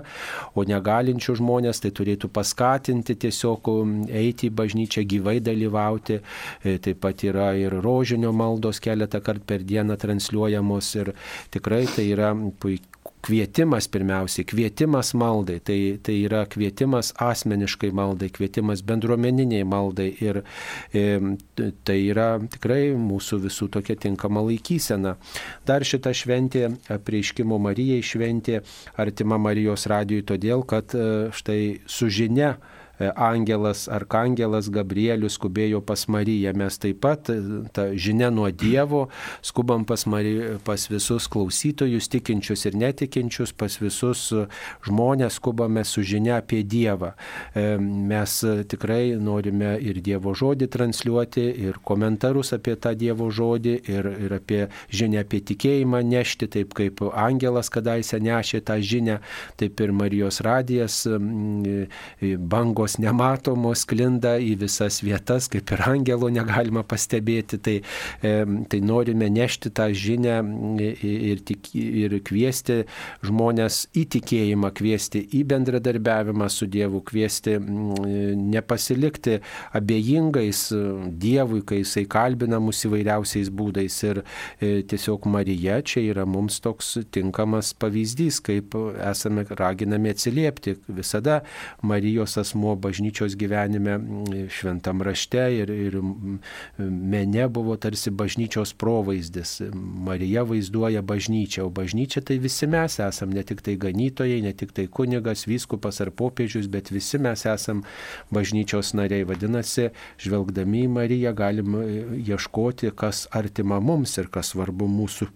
o 0.56 0.66
negalinčių 0.68 1.38
žmonės 1.42 1.84
tai 1.84 1.94
turėtų 1.98 2.32
paskatinti 2.34 3.18
tiesiog 3.26 3.72
um, 3.72 3.98
eiti 4.08 4.50
į 4.50 4.56
bažnyčią, 4.62 5.06
gyvai 5.16 5.40
dalyvauti. 5.44 6.22
E, 6.64 6.78
taip 6.84 7.02
pat 7.04 7.26
yra 7.28 7.52
ir 7.60 7.76
rožinio 7.84 8.34
maldos 8.36 8.82
keletą 8.84 9.22
kartų 9.24 9.48
per 9.48 9.68
dieną 9.68 9.98
transliuojamos 10.02 10.96
ir 11.02 11.14
tikrai 11.54 11.86
tai 11.92 12.10
yra 12.16 12.34
puikiai 12.62 13.01
kvietimas 13.22 13.88
pirmiausiai, 13.92 14.46
kvietimas 14.48 15.14
maldai, 15.18 15.60
tai, 15.64 15.78
tai 16.04 16.16
yra 16.26 16.44
kvietimas 16.50 17.14
asmeniškai 17.22 17.92
maldai, 17.96 18.32
kvietimas 18.34 18.84
bendruomeniniai 18.88 19.66
maldai 19.68 20.10
ir 20.24 20.42
e, 20.94 21.06
tai 21.86 21.98
yra 22.10 22.30
tikrai 22.52 22.92
mūsų 22.98 23.42
visų 23.46 23.70
tokia 23.78 23.98
tinkama 24.08 24.44
laikysena. 24.48 25.16
Dar 25.68 25.86
šita 25.88 26.14
šventė, 26.18 26.68
prieiškimo 27.06 27.60
Marijai 27.62 28.02
šventė, 28.06 28.62
artima 29.02 29.40
Marijos 29.42 29.88
radijui 29.92 30.26
todėl, 30.28 30.66
kad 30.68 30.96
e, 30.98 31.08
štai 31.36 31.62
su 31.90 32.10
žinia, 32.12 32.56
angelas, 33.16 33.88
arkangelas 33.92 34.70
Gabrielius 34.74 35.38
skubėjo 35.40 35.82
pas 35.86 36.08
Mariją. 36.12 36.54
Mes 36.58 36.78
taip 36.82 37.02
pat 37.04 37.30
tą 37.74 37.88
žinę 37.96 38.32
nuo 38.34 38.50
Dievo 38.52 39.08
skubam 39.42 39.86
pas, 39.86 40.06
Mariją, 40.06 40.60
pas 40.66 40.88
visus 40.92 41.28
klausytojus, 41.32 42.10
tikinčius 42.12 42.66
ir 42.70 42.78
netikinčius, 42.80 43.54
pas 43.58 43.78
visus 43.82 44.28
žmonės 44.86 45.40
skubame 45.40 45.84
su 45.88 46.04
žinia 46.06 46.40
apie 46.42 46.62
Dievą. 46.64 47.14
Mes 47.82 48.38
tikrai 48.72 49.16
norime 49.20 49.76
ir 49.82 50.02
Dievo 50.04 50.36
žodį 50.38 50.70
transliuoti, 50.72 51.48
ir 51.68 51.80
komentarus 51.86 52.54
apie 52.58 52.76
tą 52.76 52.94
Dievo 52.98 53.30
žodį, 53.32 53.76
ir, 53.92 54.12
ir 54.28 54.38
apie 54.38 54.62
žinią 54.94 55.26
apie 55.26 55.42
tikėjimą 55.52 56.04
nešti, 56.06 56.50
taip 56.52 56.76
kaip 56.78 57.04
angelas 57.12 57.72
kadaise 57.74 58.20
nešė 58.22 58.62
tą 58.68 58.78
žinią, 58.82 59.20
taip 59.60 59.82
ir 59.82 59.94
Marijos 59.96 60.42
radijas 60.46 61.02
bangos 62.22 62.91
nematomos 63.02 63.86
klinda 63.88 64.36
į 64.42 64.56
visas 64.66 65.02
vietas, 65.04 65.48
kaip 65.52 65.72
ir 65.76 65.84
angelo 65.88 66.30
negalima 66.34 66.84
pastebėti. 66.88 67.60
Tai, 67.62 67.78
tai 68.22 68.80
norime 68.84 69.30
nešti 69.32 69.72
tą 69.76 69.90
žinią 69.96 70.38
ir, 70.82 71.44
tik, 71.48 71.72
ir 71.76 72.18
kviesti 72.26 72.82
žmonės 73.26 73.84
į 73.98 74.06
tikėjimą, 74.18 74.72
kviesti 74.78 75.24
į 75.38 75.44
bendradarbiavimą 75.52 76.50
su 76.52 76.68
Dievu, 76.72 77.02
kviesti 77.08 77.58
nepasilikti 77.62 79.40
abejingais 79.78 80.68
Dievui, 81.22 81.62
kai 81.68 81.82
Jisai 81.82 82.06
kalbina 82.10 82.60
mus 82.62 82.82
įvairiausiais 82.88 83.52
būdais. 83.54 83.98
Ir 84.08 84.22
e, 84.22 84.82
tiesiog 84.88 85.28
Marija 85.32 85.80
čia 85.86 86.04
yra 86.12 86.26
mums 86.30 86.60
toks 86.64 86.94
tinkamas 87.14 87.74
pavyzdys, 87.82 88.42
kaip 88.46 88.76
esame 89.12 89.46
raginami 89.50 90.14
atsiliepti. 90.14 90.78
Visada 90.92 91.42
Marijos 91.86 92.38
asmo 92.42 92.76
bažnyčios 92.82 93.36
gyvenime 93.40 93.98
šventam 94.52 95.02
rašte 95.06 95.44
ir, 95.56 95.72
ir 95.72 95.98
mene 96.78 97.48
buvo 97.48 97.76
tarsi 97.82 98.12
bažnyčios 98.12 98.74
provaizdis. 98.74 99.62
Marija 100.08 100.44
vaizduoja 100.48 101.02
bažnyčią, 101.06 101.68
o 101.68 101.74
bažnyčia 101.74 102.24
tai 102.26 102.40
visi 102.42 102.68
mes 102.68 103.00
esame, 103.00 103.38
ne 103.38 103.46
tik 103.48 103.64
tai 103.66 103.78
ganytojai, 103.82 104.42
ne 104.46 104.54
tik 104.58 104.74
tai 104.78 104.88
kunigas, 104.88 105.46
vyskupas 105.50 106.02
ar 106.04 106.12
popiežius, 106.12 106.70
bet 106.72 106.92
visi 106.92 107.22
mes 107.22 107.46
esame 107.46 107.86
bažnyčios 108.34 108.94
nariai. 108.98 109.28
Vadinasi, 109.28 109.92
žvelgdami 110.22 110.86
į 110.86 110.94
Mariją 111.00 111.36
galim 111.38 111.78
ieškoti, 112.22 112.92
kas 112.98 113.28
artima 113.32 113.80
mums 113.80 114.18
ir 114.22 114.32
kas 114.34 114.54
svarbu 114.56 114.90
mūsų 114.92 115.30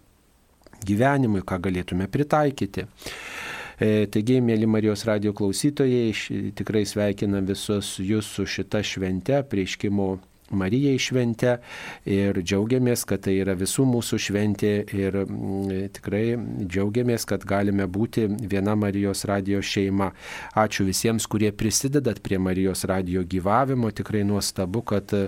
gyvenimui, 0.86 1.43
ką 1.45 1.60
galėtume 1.67 2.08
pritaikyti. 2.12 2.88
E, 3.75 4.05
taigi, 4.07 4.39
mėly 4.39 4.67
Marijos 4.71 5.03
radio 5.07 5.33
klausytojai, 5.35 6.13
tikrai 6.55 6.85
sveikinam 6.88 7.47
visus 7.49 7.97
jūs 7.99 8.29
su 8.38 8.45
šita 8.47 8.79
švente, 8.88 9.41
prieškimo 9.51 10.13
Marijai 10.53 10.99
šventę 11.01 11.55
ir 12.05 12.38
džiaugiamės, 12.38 13.01
kad 13.10 13.23
tai 13.25 13.39
yra 13.41 13.55
visų 13.58 13.88
mūsų 13.89 14.19
šventė 14.27 14.73
ir 14.93 15.15
mm, 15.23 15.88
tikrai 15.95 16.36
džiaugiamės, 16.62 17.25
kad 17.25 17.41
galime 17.49 17.88
būti 17.89 18.27
viena 18.45 18.75
Marijos 18.77 19.25
radio 19.25 19.62
šeima. 19.65 20.12
Ačiū 20.53 20.86
visiems, 20.86 21.25
kurie 21.25 21.49
prisidedat 21.49 22.21
prie 22.21 22.38
Marijos 22.38 22.86
radio 22.86 23.23
gyvavimo. 23.25 23.89
Tikrai 23.89 24.21
nuostabu, 24.27 24.84
kad 24.86 25.15
e, 25.17 25.23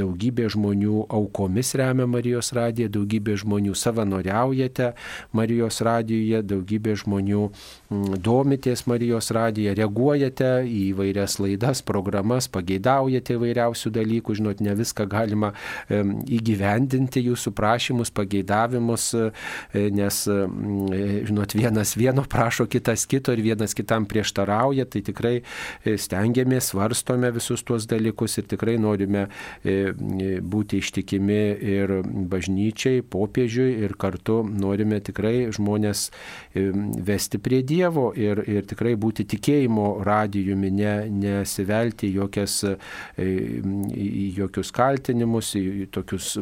daugybė 0.00 0.48
žmonių 0.56 1.04
aukomis 1.12 1.74
remia 1.76 2.08
Marijos 2.08 2.54
radiją, 2.56 2.88
daugybė 2.96 3.36
žmonių 3.44 3.76
savanoriaujate 3.76 4.94
Marijos 5.36 5.82
radijoje, 5.84 6.40
daugybė 6.54 6.96
žmonių 7.04 7.44
mm, 7.50 8.16
domitės 8.24 8.86
Marijos 8.88 9.28
radiją, 9.36 9.76
reaguojate 9.76 10.54
į 10.64 10.84
vairias 10.96 11.36
laidas, 11.42 11.84
programas, 11.84 12.48
pageidavimus 12.48 12.93
pageidaujate 12.94 13.34
įvairiausių 13.34 13.90
dalykų, 13.94 14.34
žinot, 14.38 14.60
ne 14.62 14.74
viską 14.76 15.06
galima 15.10 15.52
įgyvendinti 15.90 17.22
jūsų 17.24 17.52
prašymus, 17.54 18.10
pageidavimus, 18.14 19.14
e, 19.14 19.90
nes, 19.90 20.26
e, 20.28 21.24
žinot, 21.26 21.54
vienas 21.54 21.96
vieno 21.96 22.24
prašo, 22.24 22.66
kitas 22.66 23.06
kito 23.06 23.32
ir 23.32 23.42
vienas 23.42 23.74
kitam 23.74 24.06
prieštarauja, 24.06 24.86
tai 24.86 25.02
tikrai 25.02 25.42
e, 25.84 25.96
stengiamės, 25.98 26.70
svarstome 26.72 27.30
visus 27.34 27.62
tuos 27.62 27.86
dalykus 27.86 28.38
ir 28.38 28.48
tikrai 28.48 28.76
norime 28.78 29.26
būti 29.64 30.78
ištikimi 30.78 31.40
ir 31.60 31.90
bažnyčiai, 32.04 33.02
popiežiui 33.02 33.84
ir 33.84 33.94
kartu 33.98 34.42
norime 34.44 35.00
tikrai 35.04 35.50
žmonės 35.54 36.10
vesti 36.54 37.38
prie 37.42 37.62
Dievo 37.64 38.10
ir, 38.16 38.42
ir 38.48 38.66
tikrai 38.68 38.94
būti 39.00 39.24
tikėjimo 39.28 40.04
radijumi, 40.04 40.70
ne, 40.74 40.94
nesivelti 41.10 42.10
jokias 42.14 42.62
į 43.18 44.26
jokius 44.38 44.72
kaltinimus, 44.74 45.54
į 45.58 45.88
tokius 45.94 46.34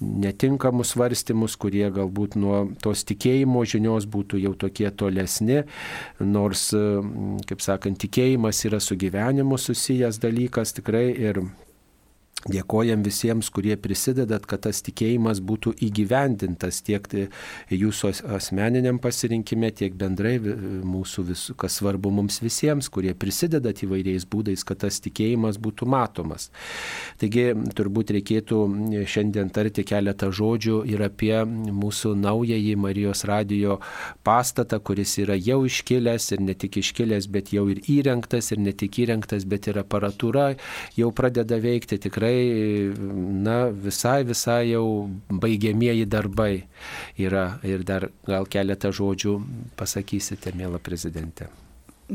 netinkamus 0.00 0.94
svarstymus, 0.94 1.56
kurie 1.60 1.86
galbūt 1.94 2.36
nuo 2.40 2.62
tos 2.82 3.04
tikėjimo 3.08 3.64
žinios 3.68 4.08
būtų 4.10 4.40
jau 4.44 4.54
tokie 4.58 4.88
tolesni, 4.90 5.62
nors, 6.20 6.68
kaip 7.50 7.64
sakant, 7.64 8.00
tikėjimas 8.00 8.64
yra 8.68 8.80
su 8.82 8.96
gyvenimu 9.00 9.58
susijęs 9.60 10.20
dalykas 10.22 10.76
tikrai 10.76 11.08
ir 11.12 11.44
Dėkojam 12.48 13.02
visiems, 13.04 13.50
kurie 13.52 13.74
prisidedat, 13.76 14.46
kad 14.48 14.62
tas 14.64 14.78
tikėjimas 14.80 15.42
būtų 15.44 15.74
įgyvendintas 15.84 16.78
tiek 16.86 17.04
jūsų 17.68 18.12
asmeniniam 18.32 18.96
pasirinkime, 19.02 19.68
tiek 19.76 19.92
bendrai 19.92 20.38
mūsų 20.40 21.24
visų, 21.28 21.56
kas 21.60 21.76
svarbu 21.82 22.08
mums 22.16 22.40
visiems, 22.40 22.88
kurie 22.88 23.12
prisidedat 23.12 23.82
įvairiais 23.84 24.24
būdais, 24.24 24.64
kad 24.64 24.80
tas 24.86 25.02
tikėjimas 25.04 25.58
būtų 25.60 25.88
matomas. 25.92 26.48
Taigi 27.20 27.50
turbūt 27.76 28.14
reikėtų 28.16 28.62
šiandien 29.04 29.52
tarti 29.52 29.84
keletą 29.84 30.30
žodžių 30.32 30.80
ir 30.88 31.04
apie 31.10 31.34
mūsų 31.44 32.14
naująjį 32.22 32.72
Marijos 32.80 33.26
radijo 33.28 33.82
pastatą, 34.24 34.80
kuris 34.80 35.18
yra 35.20 35.36
jau 35.36 35.60
iškilęs 35.68 36.30
ir 36.38 36.46
ne 36.48 36.56
tik 36.56 36.80
iškilęs, 36.80 37.28
bet 37.28 37.52
jau 37.52 37.68
ir 37.68 37.84
įrengtas 37.84 38.48
ir 38.56 38.64
ne 38.64 38.72
tik 38.72 39.02
įrengtas, 39.04 39.44
bet 39.44 39.68
ir 39.68 39.84
aparatūra 39.84 40.54
jau 40.96 41.12
pradeda 41.12 41.60
veikti 41.60 42.00
tikrai 42.00 42.29
tikrai, 42.30 42.94
na, 43.42 43.70
visai, 43.70 44.24
visai 44.24 44.70
jau 44.70 45.08
baigiamieji 45.28 46.06
darbai 46.06 46.66
yra 47.18 47.60
ir 47.62 47.82
dar 47.84 48.10
gal 48.26 48.46
keletą 48.46 48.90
žodžių 48.92 49.40
pasakysite, 49.76 50.52
mėla 50.54 50.78
prezidentė. 50.78 51.48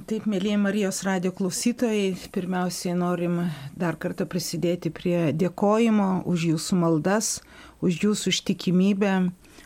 Taip, 0.07 0.25
mėlyje 0.27 0.57
Marijos 0.59 1.03
radio 1.07 1.31
klausytojai, 1.31 2.17
pirmiausiai 2.31 2.95
norim 2.99 3.45
dar 3.79 3.95
kartą 3.95 4.25
prisidėti 4.27 4.91
prie 4.91 5.31
dėkojimo 5.31 6.25
už 6.27 6.49
jūsų 6.51 6.79
maldas, 6.81 7.39
už 7.79 8.03
jūsų 8.03 8.33
ištikimybę, 8.33 9.13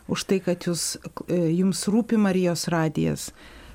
už 0.07 0.25
tai, 0.29 0.37
kad 0.39 0.69
jūs, 0.69 0.99
e, 1.27 1.49
jums 1.57 1.87
rūpi 1.89 2.17
Marijos 2.21 2.67
radijas, 2.69 3.31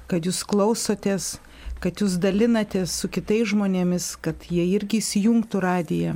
kad 0.07 0.23
jūs 0.23 0.45
klausotės, 0.47 1.41
kad 1.83 1.99
jūs 1.99 2.21
dalinatės 2.23 2.95
su 3.03 3.11
kitais 3.11 3.51
žmonėmis, 3.51 4.15
kad 4.23 4.47
jie 4.47 4.63
irgi 4.77 5.03
įsijungtų 5.03 5.59
radiją 5.59 6.15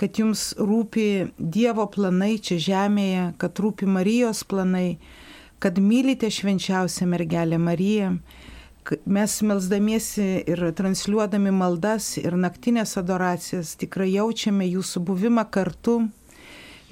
kad 0.00 0.18
jums 0.20 0.50
rūpi 0.58 1.32
Dievo 1.38 1.86
planai 1.92 2.36
čia 2.42 2.58
žemėje, 2.60 3.30
kad 3.40 3.60
rūpi 3.62 3.88
Marijos 3.88 4.42
planai, 4.48 4.98
kad 5.62 5.80
mylite 5.80 6.30
švenčiausią 6.32 7.08
mergelę 7.08 7.58
Mariją. 7.58 8.16
Mes 9.10 9.32
melzdamiesi 9.42 10.26
ir 10.46 10.60
transliuodami 10.78 11.50
maldas 11.50 12.12
ir 12.20 12.36
naktinės 12.38 12.94
adoracijas 13.00 13.74
tikrai 13.80 14.12
jaučiame 14.12 14.68
jūsų 14.68 15.02
buvimą 15.08 15.42
kartu 15.50 16.04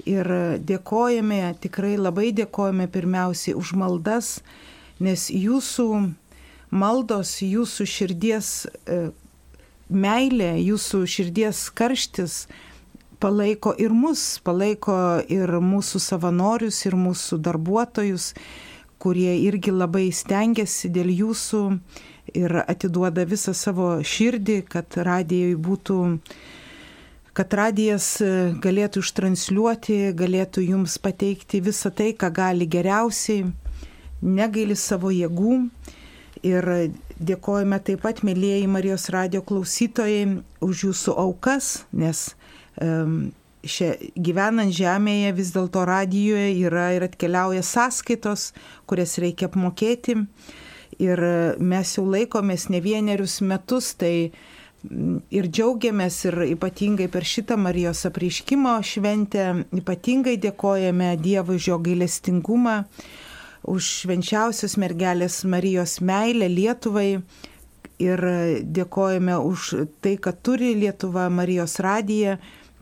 ir 0.03 0.27
dėkojame, 0.59 1.55
tikrai 1.63 1.95
labai 1.95 2.33
dėkojame 2.35 2.89
pirmiausiai 2.91 3.55
už 3.55 3.73
maldas, 3.79 4.39
nes 4.99 5.29
jūsų 5.31 5.87
maldos, 6.75 7.37
jūsų 7.45 7.87
širdies 7.87 8.51
e, 8.67 8.99
meilė, 9.89 10.55
jūsų 10.59 11.05
širdies 11.15 11.67
karštis 11.75 12.45
palaiko 13.25 13.73
ir 13.81 13.93
mus, 13.97 14.37
palaiko 14.45 14.95
ir 15.33 15.57
mūsų 15.57 16.01
savanorius, 16.03 16.83
ir 16.85 16.93
mūsų 16.99 17.39
darbuotojus, 17.41 18.33
kurie 19.01 19.31
irgi 19.47 19.73
labai 19.73 20.11
stengiasi 20.13 20.91
dėl 20.93 21.09
jūsų 21.09 21.61
ir 22.37 22.53
atiduoda 22.61 23.25
visą 23.25 23.55
savo 23.57 23.95
širdį, 24.05 24.59
kad 24.69 24.99
radijai 25.09 25.57
būtų 25.57 25.97
kad 27.35 27.53
radijas 27.57 28.13
galėtų 28.63 29.01
ištransliuoti, 29.03 29.97
galėtų 30.15 30.63
jums 30.69 30.95
pateikti 31.03 31.59
visą 31.65 31.91
tai, 31.91 32.13
ką 32.15 32.29
gali 32.31 32.69
geriausiai, 32.69 33.49
negaili 34.21 34.77
savo 34.79 35.11
jėgų. 35.11 35.57
Ir 36.45 36.69
dėkojame 37.17 37.81
taip 37.83 38.05
pat, 38.05 38.21
mėlyjeji 38.23 38.69
Marijos 38.71 39.09
radio 39.11 39.41
klausytojai, 39.41 40.43
už 40.63 40.87
jūsų 40.87 41.15
aukas, 41.25 41.73
nes 41.91 42.29
šia, 42.77 43.93
gyvenant 44.15 44.73
žemėje 44.73 45.33
vis 45.37 45.51
dėlto 45.55 45.85
radijoje 45.87 46.51
yra 46.67 46.91
ir 46.95 47.07
atkeliauja 47.07 47.63
sąskaitos, 47.65 48.51
kurias 48.89 49.17
reikia 49.21 49.49
apmokėti. 49.49 50.19
Ir 51.01 51.19
mes 51.59 51.95
jau 51.97 52.05
laikomės 52.07 52.69
ne 52.71 52.79
vienerius 52.79 53.41
metus, 53.43 53.91
tai 53.99 54.31
ir 55.33 55.47
džiaugiamės 55.49 56.17
ir 56.29 56.37
ypatingai 56.53 57.07
per 57.11 57.25
šitą 57.27 57.57
Marijos 57.59 58.05
apreiškimo 58.07 58.77
šventę, 58.85 59.47
ypatingai 59.75 60.37
dėkojame 60.41 61.15
Dievui 61.21 61.57
už 61.59 61.69
jo 61.71 61.79
gailestingumą, 61.83 62.83
už 63.65 63.89
švenčiausios 64.03 64.77
mergelės 64.81 65.41
Marijos 65.49 65.97
meilę 66.05 66.47
Lietuvai 66.51 67.09
ir 67.99 68.25
dėkojame 68.77 69.39
už 69.41 69.71
tai, 70.03 70.15
kad 70.21 70.39
turi 70.45 70.75
Lietuva 70.77 71.29
Marijos 71.33 71.79
radiją, 71.83 72.37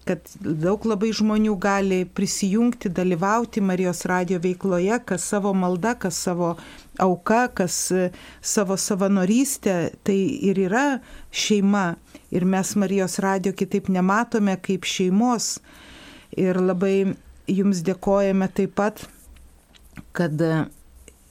kad 0.07 0.27
daug 0.39 0.83
labai 0.87 1.11
žmonių 1.15 1.53
gali 1.61 1.99
prisijungti, 2.05 2.91
dalyvauti 2.91 3.61
Marijos 3.63 4.03
radio 4.09 4.39
veikloje, 4.43 4.97
kas 5.07 5.25
savo 5.31 5.53
malda, 5.55 5.93
kas 5.99 6.17
savo 6.25 6.53
auka, 7.01 7.47
kas 7.55 7.77
savo 8.41 8.77
savanorystė, 8.79 9.75
tai 10.03 10.17
ir 10.49 10.59
yra 10.67 10.85
šeima. 11.31 11.93
Ir 12.33 12.45
mes 12.49 12.75
Marijos 12.79 13.19
radio 13.23 13.53
kitaip 13.53 13.89
nematome 13.93 14.57
kaip 14.61 14.87
šeimos. 14.89 15.57
Ir 16.37 16.57
labai 16.59 17.13
jums 17.47 17.83
dėkojame 17.85 18.49
taip 18.57 18.73
pat, 18.79 19.05
kad 20.17 20.39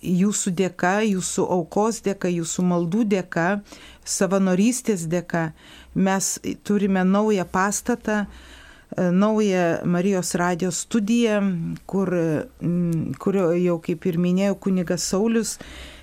jūsų 0.03 0.53
dėka, 0.59 0.97
jūsų 1.07 1.47
aukos 1.57 2.01
dėka, 2.07 2.31
jūsų 2.31 2.65
maldų 2.71 3.05
dėka, 3.17 3.49
savanorystės 4.05 5.07
dėka 5.11 5.51
mes 5.95 6.39
turime 6.67 7.05
naują 7.05 7.45
pastatą, 7.45 8.25
e, 8.25 8.52
naują 8.97 9.65
Marijos 9.85 10.35
radijos 10.35 10.83
studiją, 10.87 11.41
kur, 11.87 12.13
kurio 13.19 13.49
jau, 13.57 13.79
kaip 13.85 14.07
ir 14.11 14.19
minėjau, 14.21 14.59
kunigas 14.69 15.07
Saulis 15.13 15.59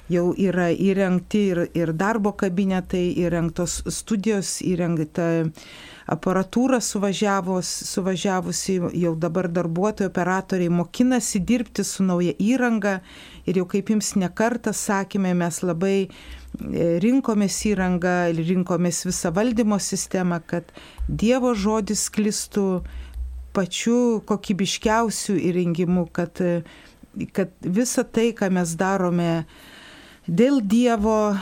jau 0.10 0.32
yra 0.38 0.70
įrengti 0.74 1.44
ir, 1.52 1.64
ir 1.78 1.94
darbo 1.94 2.34
kabinetai, 2.38 3.12
įrengtos 3.22 3.84
studijos, 3.94 4.58
įrengta 4.66 5.30
aparatūra 6.10 6.80
suvažiavusi, 6.82 8.80
jau 8.98 9.14
dabar 9.22 9.50
darbuotojai, 9.54 10.10
operatoriai 10.10 10.72
mokinasi 10.74 11.42
dirbti 11.46 11.86
su 11.86 12.06
nauja 12.08 12.34
įranga 12.42 13.00
ir 13.46 13.62
jau 13.62 13.68
kaip 13.70 13.92
jums 13.94 14.16
nekartą 14.18 14.74
sakėme, 14.74 15.36
mes 15.38 15.62
labai 15.62 15.98
e, 16.08 16.10
rinkomės 16.60 17.58
įrangą 17.70 18.32
rinkomės 18.36 19.06
visą 19.08 19.32
valdymo 19.36 19.80
sistemą, 19.80 20.42
kad 20.46 20.72
Dievo 21.08 21.54
žodis 21.56 22.08
sklistų 22.10 22.84
pačiu 23.56 24.22
kokybiškiausių 24.30 25.38
įrengimų, 25.50 26.06
kad, 26.14 26.42
kad 27.34 27.54
visa 27.64 28.04
tai, 28.04 28.30
ką 28.38 28.52
mes 28.54 28.76
darome, 28.80 29.46
dėl 30.28 30.62
Dievo, 30.62 31.34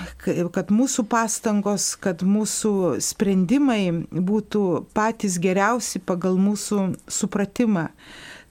kad 0.55 0.71
mūsų 0.71 1.07
pastangos, 1.11 1.95
kad 1.99 2.23
mūsų 2.23 3.01
sprendimai 3.03 3.91
būtų 4.11 4.63
patys 4.95 5.37
geriausi 5.43 5.99
pagal 5.99 6.39
mūsų 6.39 6.93
supratimą. 7.11 7.89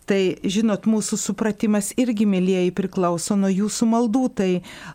Tai, 0.06 0.20
žinot, 0.46 0.84
mūsų 0.86 1.16
supratimas 1.18 1.88
irgi, 1.98 2.28
mėlyjeji, 2.30 2.70
priklauso 2.78 3.34
nuo 3.34 3.50
jūsų 3.50 3.88
maldų. 3.90 4.22
Tai 4.38 4.50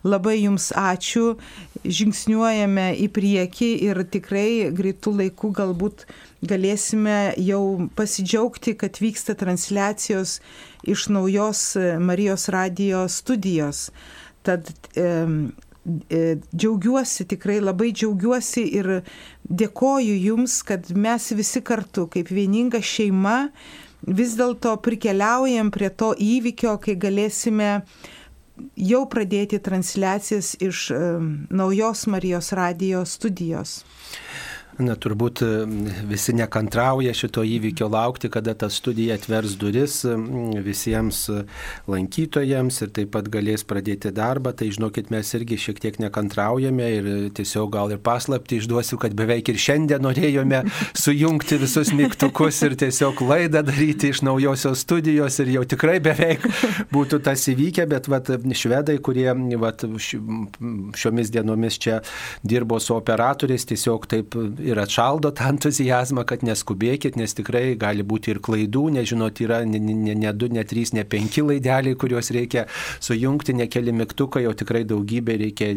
labai 0.07 0.37
jums 0.37 0.69
ačiū, 0.77 1.33
žingsniuojame 1.83 2.93
į 3.03 3.09
priekį 3.11 3.71
ir 3.89 3.99
tikrai 4.13 4.69
greitų 4.71 5.15
laikų 5.17 5.51
galbūt 5.57 6.05
galėsime 6.47 7.33
jau 7.43 7.89
pasidžiaugti, 7.97 8.77
kad 8.79 9.01
vyksta 9.03 9.35
transliacijos 9.35 10.39
iš 10.87 11.09
naujos 11.11 11.65
Marijos 11.99 12.47
radio 12.53 13.03
studijos. 13.11 13.89
Tad 14.47 14.71
e, 14.95 15.05
e, 16.07 16.23
džiaugiuosi, 16.55 17.27
tikrai 17.35 17.59
labai 17.59 17.91
džiaugiuosi 17.91 18.63
ir 18.79 18.93
dėkoju 19.43 20.17
Jums, 20.23 20.61
kad 20.65 20.87
mes 20.95 21.31
visi 21.35 21.61
kartu, 21.61 22.07
kaip 22.09 22.31
vieninga 22.31 22.79
šeima, 22.79 23.49
vis 24.07 24.35
dėlto 24.39 24.75
prikeliaujam 24.83 25.71
prie 25.71 25.89
to 25.89 26.11
įvykio, 26.17 26.77
kai 26.81 26.95
galėsime 26.95 27.71
jau 28.77 29.01
pradėti 29.09 29.61
transliacijas 29.63 30.55
iš 30.61 30.89
naujos 31.49 32.07
Marijos 32.11 32.51
radio 32.57 33.05
studijos. 33.05 33.81
Na, 34.81 34.95
turbūt 34.97 35.41
visi 36.09 36.33
nekantrauja 36.33 37.13
šito 37.13 37.43
įvykio 37.45 37.85
laukti, 37.91 38.31
kada 38.33 38.55
ta 38.57 38.69
studija 38.71 39.17
atvers 39.19 39.53
duris 39.59 39.99
visiems 40.65 41.19
lankytojams 41.91 42.79
ir 42.81 42.91
taip 42.95 43.11
pat 43.13 43.27
galės 43.31 43.65
pradėti 43.67 44.09
darbą. 44.15 44.53
Tai 44.57 44.69
žinokit, 44.73 45.11
mes 45.13 45.29
irgi 45.37 45.59
šiek 45.61 45.81
tiek 45.83 45.99
nekantraujame 46.01 46.87
ir 46.95 47.09
tiesiog 47.37 47.69
gal 47.75 47.93
ir 47.93 48.01
paslapti 48.01 48.57
išduosiu, 48.61 48.97
kad 49.01 49.13
beveik 49.17 49.51
ir 49.51 49.59
šiandien 49.61 50.01
norėjome 50.01 50.63
sujungti 50.97 51.59
visus 51.61 51.93
mygtukus 51.97 52.61
ir 52.65 52.77
tiesiog 52.81 53.21
laidą 53.27 53.61
daryti 53.67 54.09
iš 54.15 54.23
naujosios 54.25 54.81
studijos 54.85 55.37
ir 55.43 55.53
jau 55.57 55.65
tikrai 55.75 55.99
beveik 56.03 56.47
būtų 56.93 57.21
tas 57.27 57.45
įvykę, 57.51 57.85
bet 57.91 58.09
vat, 58.11 58.33
švedai, 58.57 58.97
kurie 59.03 59.29
vat, 59.61 59.85
šiomis 60.97 61.31
dienomis 61.33 61.77
čia 61.81 62.01
dirbo 62.41 62.79
su 62.81 62.95
operatoriais, 62.97 63.67
tiesiog 63.69 64.09
taip 64.09 64.37
ir 64.71 64.79
atšaldo 64.81 65.31
tą 65.35 65.49
entuzijazmą, 65.53 66.23
kad 66.27 66.43
neskubėkit, 66.45 67.17
nes 67.19 67.35
tikrai 67.37 67.75
gali 67.79 68.05
būti 68.07 68.33
ir 68.33 68.39
klaidų, 68.43 68.87
nežinot, 68.97 69.41
yra 69.43 69.61
ne, 69.67 69.79
ne, 69.81 70.15
ne 70.17 70.33
du, 70.33 70.49
ne 70.51 70.63
trys, 70.67 70.93
ne 70.97 71.03
penki 71.07 71.43
laideliai, 71.45 71.97
kuriuos 71.99 72.31
reikia 72.35 72.65
sujungti, 73.03 73.55
ne 73.57 73.67
keli 73.71 73.93
mygtukai, 73.95 74.45
jau 74.45 74.53
tikrai 74.57 74.83
daugybė 74.87 75.37
reikia 75.41 75.71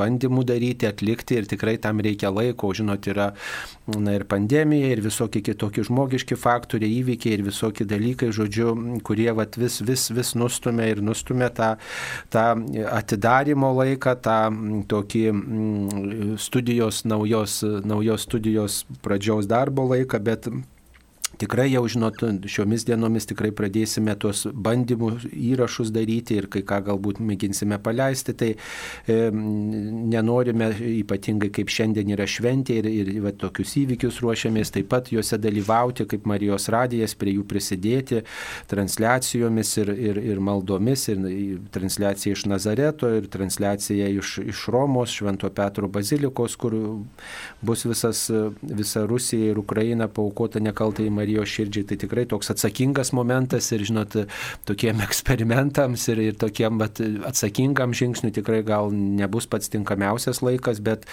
bandymų 0.00 0.44
daryti, 0.48 0.88
atlikti 0.90 1.38
ir 1.40 1.48
tikrai 1.50 1.76
tam 1.82 2.02
reikia 2.04 2.32
laiko, 2.34 2.72
žinot, 2.76 3.08
yra 3.10 3.30
na, 3.96 4.16
ir 4.16 4.26
pandemija, 4.30 4.92
ir 4.94 5.04
visokie 5.04 5.42
kitokie 5.46 5.84
žmogiški 5.86 6.38
faktoriai, 6.38 7.00
įvykiai 7.00 7.38
ir 7.38 7.44
visokie 7.46 7.86
dalykai, 7.88 8.30
žodžiu, 8.34 8.74
kurie 9.06 9.30
vat, 9.36 9.58
vis, 9.60 9.80
vis, 9.86 10.08
vis 10.14 10.34
nustumia 10.38 10.90
ir 10.90 11.04
nustumia 11.04 11.50
tą, 11.54 11.72
tą 12.32 12.46
atidarimo 12.90 13.72
laiką, 13.78 14.16
tą 14.24 14.38
tokį 14.90 15.24
studijos, 16.40 17.04
naujos, 17.08 17.60
naujos 17.86 18.26
studijos 18.26 18.39
pradžios 19.04 19.46
darbo 19.50 19.86
laiką, 19.90 20.18
bet 20.24 20.48
tikrai 21.40 21.70
jau 21.72 21.82
žinot, 21.88 22.20
šiomis 22.50 22.84
dienomis 22.88 23.28
tikrai 23.30 23.50
pradėsime 23.56 24.14
tuos 24.20 24.44
bandymų 24.52 25.10
įrašus 25.30 25.92
daryti 25.94 26.36
ir 26.40 26.48
kai 26.52 26.62
ką 26.66 26.80
galbūt 26.90 27.20
mėginsime 27.24 27.78
paleisti, 27.82 28.34
tai 28.36 28.50
e, 28.52 29.18
nenorime 29.32 30.70
ypatingai 31.00 31.50
kaip 31.54 31.72
šiandien 31.72 32.12
yra 32.14 32.26
šventė 32.28 32.80
ir, 32.82 32.90
ir 32.90 33.10
va, 33.24 33.32
tokius 33.32 33.76
įvykius 33.80 34.20
ruošiamės 34.24 34.74
taip 34.74 34.90
pat 34.92 35.10
juose 35.14 35.38
dalyvauti, 35.40 36.06
kaip 36.10 36.28
Marijos 36.30 36.68
radijas, 36.72 37.16
prie 37.18 37.36
jų 37.38 37.46
prisidėti 37.48 38.22
transliacijomis 38.70 39.72
ir, 39.82 39.94
ir, 40.10 40.22
ir 40.34 40.42
maldomis, 40.44 41.06
ir 41.12 41.60
transliacija 41.72 42.36
iš 42.36 42.46
Nazareto, 42.50 43.10
ir 43.16 43.30
transliacija 43.32 44.10
iš, 44.20 44.36
iš 44.52 44.66
Romos, 44.72 45.14
Švento 45.16 45.50
Petro 45.54 45.88
bazilikos, 45.88 46.56
kur 46.60 46.76
bus 47.64 47.86
visas, 47.88 48.26
visa 48.62 49.06
Rusija 49.08 49.54
ir 49.54 49.58
Ukraina 49.60 50.08
paukota 50.08 50.60
nekaltai 50.62 51.08
Marijos 51.10 51.29
Marijos 51.30 51.52
širdžiai, 51.54 51.86
tai 51.86 51.96
tikrai 52.00 52.24
toks 52.26 52.50
atsakingas 52.50 53.12
momentas 53.14 53.68
ir, 53.70 53.84
žinot, 53.86 54.16
tokiem 54.66 55.00
eksperimentams 55.06 56.08
ir, 56.10 56.22
ir 56.30 56.38
tokiem 56.40 56.80
bet, 56.80 56.98
atsakingam 57.26 57.94
žingsniui 57.94 58.34
tikrai 58.34 58.62
gal 58.66 58.90
nebus 58.90 59.46
pats 59.50 59.70
tinkamiausias 59.70 60.42
laikas, 60.42 60.82
bet, 60.82 61.06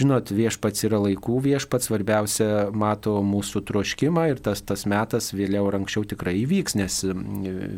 žinot, 0.00 0.34
viešpats 0.34 0.86
yra 0.88 0.98
laikų 1.06 1.38
viešpats, 1.46 1.90
svarbiausia 1.90 2.70
mato 2.74 3.20
mūsų 3.22 3.62
troškimą 3.70 4.28
ir 4.32 4.42
tas, 4.42 4.64
tas 4.66 4.86
metas 4.90 5.30
vėliau 5.36 5.68
ar 5.70 5.78
anksčiau 5.78 6.06
tikrai 6.10 6.40
įvyks, 6.42 6.78
nes 6.82 7.02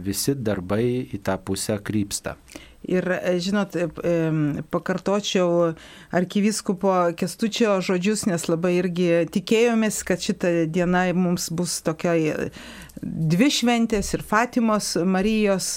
visi 0.04 0.36
darbai 0.40 0.86
į 1.12 1.20
tą 1.24 1.36
pusę 1.44 1.76
krypsta. 1.84 2.38
Ir, 2.84 3.08
e, 3.08 3.38
žinot, 3.40 3.76
e, 3.76 3.88
pakartočiau 4.70 5.72
arkiviskupo 6.12 6.92
Kestučio 7.16 7.78
žodžius, 7.80 8.26
nes 8.28 8.44
labai 8.50 8.74
irgi 8.82 9.08
tikėjomės, 9.32 10.02
kad 10.04 10.20
šita 10.20 10.52
diena 10.68 11.06
mums 11.16 11.48
bus 11.48 11.78
tokia 11.86 12.12
e, 12.18 12.50
dvi 13.00 13.48
šventės 13.52 14.12
ir 14.16 14.24
Fatimos 14.24 14.94
Marijos 15.00 15.74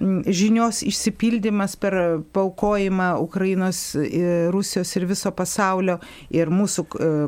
žinios 0.00 0.84
išsipildymas 0.86 1.74
per 1.76 1.94
paukojimą 2.32 3.10
Ukrainos, 3.20 3.82
Rusijos 4.54 4.94
ir 4.96 5.04
viso 5.10 5.32
pasaulio 5.34 5.98
ir 6.32 6.48
mūsų 6.48 6.86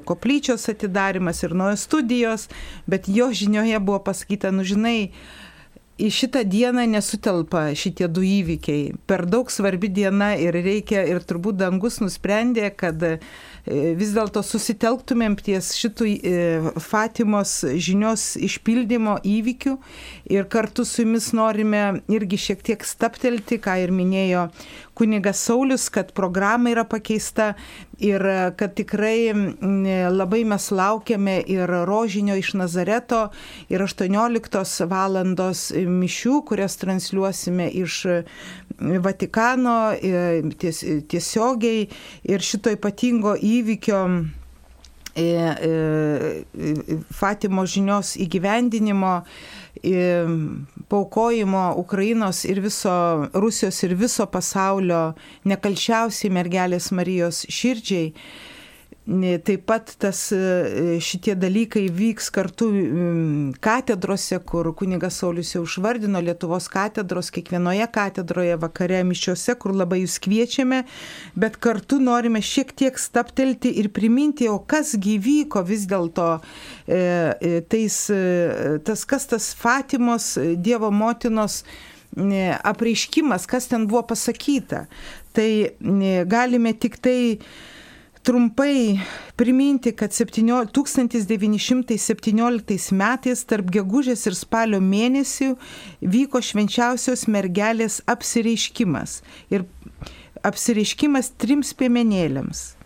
koplyčios 0.09 0.69
atidarimas 0.71 1.43
ir 1.43 1.57
nuo 1.59 1.73
studijos, 1.77 2.47
bet 2.87 3.11
jo 3.11 3.29
žinioje 3.35 3.83
buvo 3.83 3.99
pasakyta, 4.07 4.55
nu 4.55 4.65
žinai, 4.65 5.11
į 6.01 6.09
šitą 6.13 6.43
dieną 6.49 6.87
nesutelpa 6.95 7.67
šitie 7.77 8.09
du 8.09 8.25
įvykiai. 8.25 8.95
Per 9.07 9.27
daug 9.29 9.51
svarbi 9.53 9.91
diena 9.93 10.33
ir 10.41 10.57
reikia, 10.57 11.05
ir 11.09 11.21
turbūt 11.27 11.61
dangus 11.61 12.01
nusprendė, 12.03 12.71
kad 12.77 13.03
vis 13.67 14.11
dėlto 14.11 14.43
susitelktumėm 14.43 15.37
ties 15.39 15.71
šitų 15.79 16.07
e, 16.11 16.33
Fatimos 16.83 17.61
žinios 17.79 18.33
išpildymo 18.35 19.21
įvykių 19.23 19.77
ir 20.35 20.49
kartu 20.51 20.85
su 20.89 21.05
jumis 21.05 21.31
norime 21.37 22.03
irgi 22.11 22.41
šiek 22.49 22.65
tiek 22.67 22.83
staptelti, 22.87 23.61
ką 23.63 23.77
ir 23.85 23.95
minėjo 23.95 24.49
kunigas 24.99 25.41
Saulis, 25.47 25.89
kad 25.95 26.11
programa 26.13 26.73
yra 26.73 26.85
pakeista 26.85 27.53
ir 28.03 28.23
kad 28.59 28.75
tikrai 28.75 29.31
labai 30.11 30.43
mes 30.49 30.69
laukiame 30.75 31.39
ir 31.47 31.71
rožinio 31.87 32.35
iš 32.41 32.53
Nazareto 32.59 33.29
ir 33.71 33.85
18 33.87 34.89
valandos 34.91 35.69
mišių, 35.73 36.43
kurias 36.51 36.77
transliuosime 36.83 37.71
iš 37.83 38.03
Vatikano 39.03 39.95
ties, 40.59 40.83
tiesiogiai 41.09 41.89
ir 42.29 42.45
šito 42.45 42.73
ypatingo 42.75 43.35
įvykio 43.37 44.01
e, 45.15 45.27
e, 45.27 46.99
Fatimo 47.13 47.67
žinios 47.67 48.17
įgyvendinimo 48.21 49.17
paukojimo 50.89 51.75
Ukrainos 51.81 52.45
ir 52.45 52.61
viso 52.63 52.93
Rusijos 53.35 53.83
ir 53.83 53.97
viso 53.99 54.27
pasaulio 54.31 55.15
nekalčiausiai 55.49 56.31
mergelės 56.31 56.93
Marijos 56.95 57.43
širdžiai 57.51 58.13
Taip 59.03 59.65
pat 59.67 59.89
tas, 59.99 60.19
e, 60.31 60.99
šitie 61.03 61.33
dalykai 61.35 61.89
vyks 61.91 62.29
kartu 62.31 62.69
katedrose, 63.59 64.37
kur 64.47 64.69
kunigas 64.79 65.17
Saulis 65.19 65.49
jau 65.57 65.65
užvardino 65.65 66.21
Lietuvos 66.23 66.69
katedros, 66.71 67.33
kiekvienoje 67.35 67.89
katedroje 67.91 68.55
vakare 68.63 69.01
mišiuose, 69.09 69.57
kur 69.59 69.75
labai 69.75 70.05
jūs 70.05 70.21
kviečiame, 70.23 70.85
bet 71.35 71.59
kartu 71.59 71.99
norime 71.99 72.39
šiek 72.47 72.71
tiek 72.79 73.01
staptelti 73.03 73.73
ir 73.83 73.91
priminti, 73.91 74.47
o 74.47 74.61
kas 74.63 74.95
gyvyko 74.95 75.65
vis 75.67 75.89
dėlto 75.91 76.29
e, 76.87 77.03
e, 77.43 77.59
tas 78.87 79.05
kas 79.11 79.27
tas 79.35 79.51
Fatimos 79.59 80.37
Dievo 80.63 80.93
motinos 80.95 81.65
apreiškimas, 82.15 83.51
kas 83.51 83.67
ten 83.67 83.91
buvo 83.91 84.07
pasakyta. 84.15 84.87
Tai 85.35 85.51
galime 86.29 86.77
tik 86.79 87.01
tai 87.03 87.19
trumpai 88.23 89.01
priminti, 89.37 89.93
kad 89.93 90.11
1917 90.11 92.93
metais 92.93 93.45
tarp 93.45 93.71
gegužės 93.75 94.27
ir 94.31 94.35
spalio 94.39 94.81
mėnesių 94.81 95.57
vyko 96.15 96.41
švenčiausios 96.43 97.27
mergelės 97.27 98.03
apsireiškimas 98.07 99.23
ir 99.51 99.65
apsireiškimas 100.47 101.31
trims 101.39 101.75
piemenėlėms. 101.79 102.77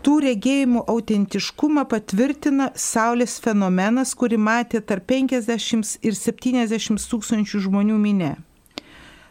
Tų 0.00 0.14
regėjimų 0.24 0.80
autentiškumą 0.88 1.84
patvirtina 1.88 2.70
Saulės 2.72 3.36
fenomenas, 3.44 4.14
kurį 4.16 4.38
matė 4.40 4.80
tarp 4.80 5.04
50 5.12 6.00
ir 6.00 6.16
70 6.16 7.04
tūkstančių 7.10 7.60
žmonių 7.66 7.98
minė 8.00 8.36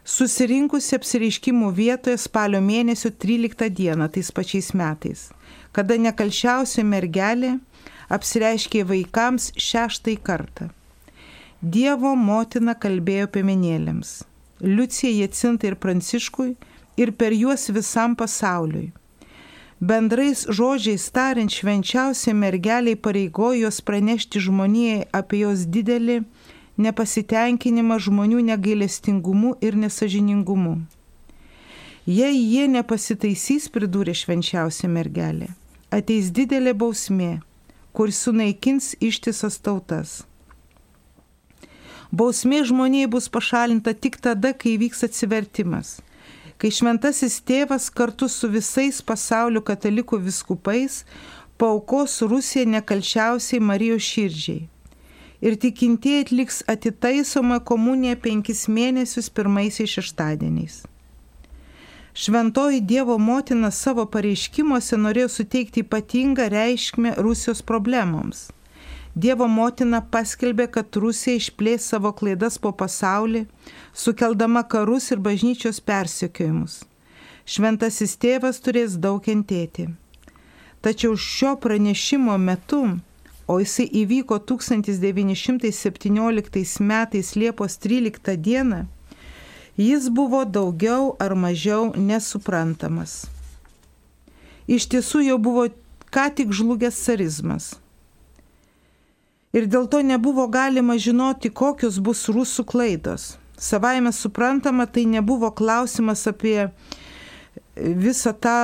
susirinkusi 0.09 0.95
apsireiškimų 0.97 1.69
vietoje 1.77 2.17
spalio 2.17 2.61
mėnesio 2.65 3.11
13 3.25 3.69
dieną 3.77 4.07
tais 4.15 4.31
pačiais 4.33 4.71
metais, 4.73 5.27
kada 5.75 5.99
nekalčiausia 6.01 6.83
mergelė 6.83 7.57
apsireiškė 8.09 8.83
vaikams 8.89 9.51
šeštai 9.69 10.17
kartą. 10.25 10.71
Dievo 11.61 12.15
motina 12.15 12.73
kalbėjo 12.73 13.27
piemenėlėms, 13.35 14.23
Liucija 14.63 15.11
Jacintai 15.13 15.73
ir 15.73 15.75
Pranciškui 15.83 16.55
ir 16.97 17.11
per 17.19 17.35
juos 17.35 17.69
visam 17.75 18.15
pasauliui. 18.17 18.89
Bendrais 19.79 20.41
žodžiais 20.49 21.05
tariant, 21.15 21.53
švenčiausia 21.53 22.33
mergeliai 22.35 22.97
pareigojo 22.99 23.61
jos 23.61 23.79
pranešti 23.85 24.41
žmonijai 24.43 25.05
apie 25.15 25.45
jos 25.45 25.67
didelį 25.71 26.17
nepasitenkinimą 26.79 27.99
žmonių 28.05 28.39
negailestingumu 28.53 29.55
ir 29.61 29.75
nesažiningumu. 29.75 30.79
Jei 32.07 32.39
jie 32.39 32.65
nepasitaisys, 32.71 33.67
pridūrė 33.69 34.15
švenčiausia 34.17 34.87
mergelė, 34.89 35.51
ateis 35.93 36.31
didelė 36.33 36.73
bausmė, 36.73 37.41
kur 37.93 38.13
sunaikins 38.15 38.95
ištisas 39.03 39.59
tautas. 39.61 40.21
Bausmė 42.09 42.63
žmonijai 42.65 43.11
bus 43.13 43.27
pašalinta 43.29 43.93
tik 43.93 44.17
tada, 44.23 44.55
kai 44.57 44.79
vyks 44.81 45.05
atsivertimas, 45.05 45.99
kai 46.57 46.71
šventasis 46.73 47.37
tėvas 47.45 47.91
kartu 47.93 48.31
su 48.31 48.49
visais 48.49 49.03
pasaulio 49.05 49.61
katalikų 49.61 50.23
viskupais 50.23 51.03
paukos 51.61 52.21
Rusiją 52.23 52.65
nekalčiausiai 52.71 53.61
Marijos 53.61 54.07
širdžiai 54.07 54.65
ir 55.41 55.55
tikintieji 55.55 56.21
atliks 56.25 56.61
atitaisomą 56.67 57.59
komuniją 57.71 58.15
penkis 58.23 58.67
mėnesius 58.67 59.29
pirmaisiais 59.29 59.95
šeštadieniais. 59.97 60.83
Šventoji 62.13 62.81
Dievo 62.81 63.17
motina 63.17 63.71
savo 63.71 64.03
pareiškimuose 64.11 64.97
norėjo 64.99 65.29
suteikti 65.31 65.85
ypatingą 65.85 66.49
reiškmę 66.51 67.13
Rusijos 67.17 67.61
problemoms. 67.61 68.49
Dievo 69.15 69.47
motina 69.47 70.01
paskelbė, 70.01 70.67
kad 70.73 70.95
Rusija 70.95 71.39
išplės 71.39 71.87
savo 71.93 72.11
klaidas 72.11 72.57
po 72.61 72.71
pasaulį, 72.71 73.45
sukeldama 73.93 74.65
karus 74.67 75.09
ir 75.11 75.23
bažnyčios 75.23 75.79
persekiojimus. 75.79 76.83
Šventasis 77.45 78.17
tėvas 78.21 78.59
turės 78.61 78.99
daug 79.01 79.23
kentėti. 79.25 79.87
Tačiau 80.83 81.15
šio 81.17 81.55
pranešimo 81.63 82.37
metu 82.37 82.83
o 83.49 83.57
jisai 83.59 83.89
įvyko 84.03 84.37
1917 84.45 86.85
metais 86.85 87.35
Liepos 87.35 87.77
13 87.81 88.37
dieną, 88.37 88.85
jis 89.77 90.09
buvo 90.13 90.45
daugiau 90.45 91.15
ar 91.19 91.35
mažiau 91.35 91.93
nesuprantamas. 91.97 93.25
Iš 94.69 94.85
tiesų 94.93 95.25
jau 95.25 95.41
buvo 95.41 95.65
ką 96.13 96.29
tik 96.37 96.53
žlugęs 96.53 96.93
carizmas. 97.01 97.81
Ir 99.49 99.65
dėl 99.65 99.89
to 99.89 100.05
nebuvo 100.05 100.45
galima 100.45 100.93
žinoti, 101.01 101.49
kokios 101.49 101.97
bus 101.97 102.29
rusų 102.29 102.61
klaidos. 102.69 103.41
Savaime 103.57 104.13
suprantama, 104.13 104.85
tai 104.85 105.09
nebuvo 105.09 105.49
klausimas 105.51 106.27
apie 106.29 106.69
visą 107.75 108.33
tą, 108.33 108.55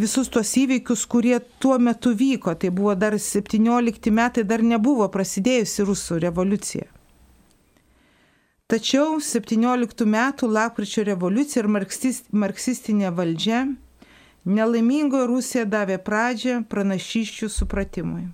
visus 0.00 0.30
tuos 0.32 0.50
įvykius, 0.58 1.04
kurie 1.10 1.38
tuo 1.62 1.78
metu 1.78 2.14
vyko. 2.16 2.54
Tai 2.54 2.70
buvo 2.70 2.94
dar 2.94 3.18
17 3.18 4.10
metai, 4.14 4.44
dar 4.44 4.62
nebuvo 4.62 5.08
prasidėjusi 5.12 5.86
rusų 5.88 6.20
revoliucija. 6.26 6.88
Tačiau 8.72 9.18
17 9.20 10.06
metų 10.08 10.48
lapkričio 10.48 11.04
revoliucija 11.04 11.64
ir 11.64 11.72
marksistinė 12.32 13.10
valdžia 13.12 13.66
nelaimingoje 14.44 15.26
Rusija 15.26 15.64
davė 15.68 15.98
pradžią 16.02 16.62
pranašyščių 16.70 17.48
supratimui. 17.52 18.24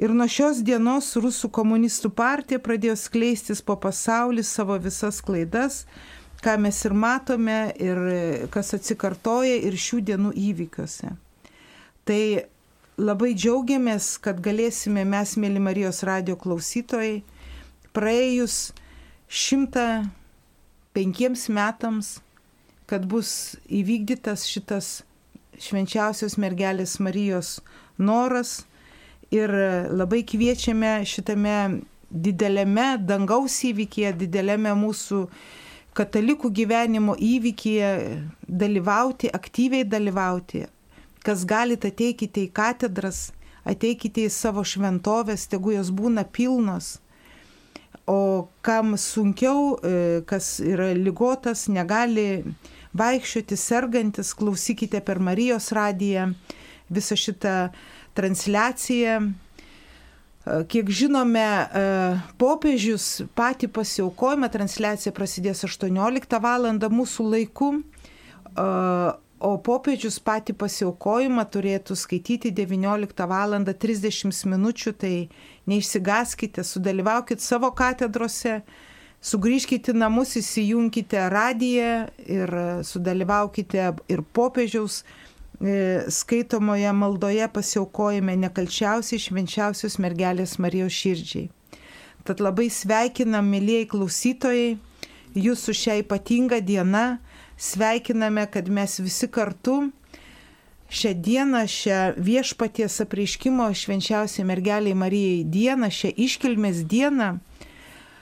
Ir 0.00 0.14
nuo 0.16 0.26
šios 0.26 0.62
dienos 0.64 1.12
Rusų 1.20 1.50
komunistų 1.52 2.10
partija 2.16 2.58
pradėjo 2.62 2.96
skleistis 2.96 3.60
po 3.62 3.76
pasaulį 3.76 4.42
savo 4.42 4.78
visas 4.80 5.20
klaidas, 5.22 5.84
ką 6.42 6.56
mes 6.60 6.78
ir 6.86 6.94
matome 6.98 7.58
ir 7.80 8.00
kas 8.54 8.74
atsikartoja 8.76 9.60
ir 9.68 9.76
šių 9.78 10.00
dienų 10.10 10.32
įvykiuose. 10.50 11.12
Tai 12.08 12.22
labai 12.98 13.32
džiaugiamės, 13.38 14.16
kad 14.22 14.40
galėsime 14.42 15.04
mes, 15.08 15.36
mėly 15.38 15.62
Marijos 15.62 16.02
radio 16.06 16.36
klausytojai, 16.36 17.22
praėjus 17.94 18.72
šimtą 19.32 19.86
penkiems 20.92 21.46
metams, 21.48 22.18
kad 22.90 23.06
bus 23.08 23.54
įvykdytas 23.70 24.44
šitas 24.50 24.90
švenčiausios 25.62 26.36
mergelės 26.40 26.98
Marijos 27.00 27.60
noras 27.96 28.62
ir 29.32 29.52
labai 29.92 30.22
kviečiame 30.28 31.00
šitame 31.08 31.56
dideliame 32.12 32.98
dangaus 33.00 33.56
įvykėje, 33.64 34.12
dideliame 34.26 34.74
mūsų 34.76 35.24
katalikų 35.96 36.50
gyvenimo 36.54 37.14
įvykyje 37.16 37.90
dalyvauti, 38.48 39.30
aktyviai 39.32 39.84
dalyvauti. 39.84 40.66
Kas 41.22 41.44
galite, 41.46 41.92
ateikite 41.92 42.46
į 42.46 42.52
katedras, 42.54 43.30
ateikite 43.68 44.26
į 44.26 44.32
savo 44.32 44.64
šventovės, 44.66 45.46
tegu 45.52 45.76
jos 45.76 45.92
būna 45.94 46.24
pilnos. 46.24 46.96
O 48.10 48.48
kam 48.66 48.96
sunkiau, 48.98 49.76
e, 49.78 50.22
kas 50.26 50.56
yra 50.58 50.90
lygotas, 50.96 51.68
negali 51.70 52.42
vaikščioti, 52.98 53.56
sergantis, 53.56 54.32
klausykite 54.34 55.00
per 55.06 55.20
Marijos 55.22 55.70
radiją 55.72 56.32
visą 56.90 57.16
šitą 57.16 57.70
transliaciją 58.18 59.20
Kiek 60.42 60.88
žinome, 60.90 61.46
popiežius 62.34 63.22
patį 63.38 63.68
pasiaukojimą, 63.76 64.48
transliacija 64.50 65.12
prasidės 65.14 65.62
18 65.68 66.40
val. 66.42 66.66
mūsų 66.90 67.26
laiku, 67.30 67.68
o 69.38 69.52
popiežius 69.62 70.18
patį 70.18 70.56
pasiaukojimą 70.58 71.46
turėtų 71.46 71.94
skaityti 71.94 72.50
19 72.50 73.28
val. 73.30 73.54
30 73.86 74.46
minučių, 74.50 74.92
tai 74.98 75.28
neišsigaskite, 75.70 76.64
sudalyvaukit 76.66 77.40
savo 77.40 77.70
katedrose, 77.70 78.62
Sugrįžkite 79.22 79.92
namus, 79.94 80.32
įsijunkite 80.34 81.28
radiją 81.30 82.08
ir 82.26 82.50
sudalyvaukite 82.82 83.84
ir 84.10 84.22
popiežiaus 84.34 85.04
e, 85.04 85.21
skaitomoje 86.10 86.92
maldoje 86.92 87.46
pasiaukojame 87.54 88.34
nekalčiausiai 88.36 89.20
švenčiausios 89.22 89.98
mergelės 90.02 90.56
Marijos 90.58 90.96
širdžiai. 90.96 91.50
Tad 92.26 92.42
labai 92.42 92.68
sveikinam, 92.70 93.46
mėlyjei 93.50 93.86
klausytojai, 93.90 94.76
jūsų 95.38 95.74
šią 95.74 95.96
ypatingą 96.02 96.60
dieną, 96.66 97.04
sveikiname, 97.58 98.46
kad 98.50 98.68
mes 98.68 98.98
visi 99.02 99.28
kartu 99.30 99.92
šią 100.92 101.14
dieną, 101.22 101.62
šią 101.70 102.00
viešpaties 102.18 103.00
apreiškimo 103.06 103.70
švenčiausiai 103.70 104.46
mergeliai 104.46 104.98
Marijai 104.98 105.42
dieną, 105.46 105.90
šią 105.90 106.12
iškilmės 106.26 106.82
dieną, 106.90 107.36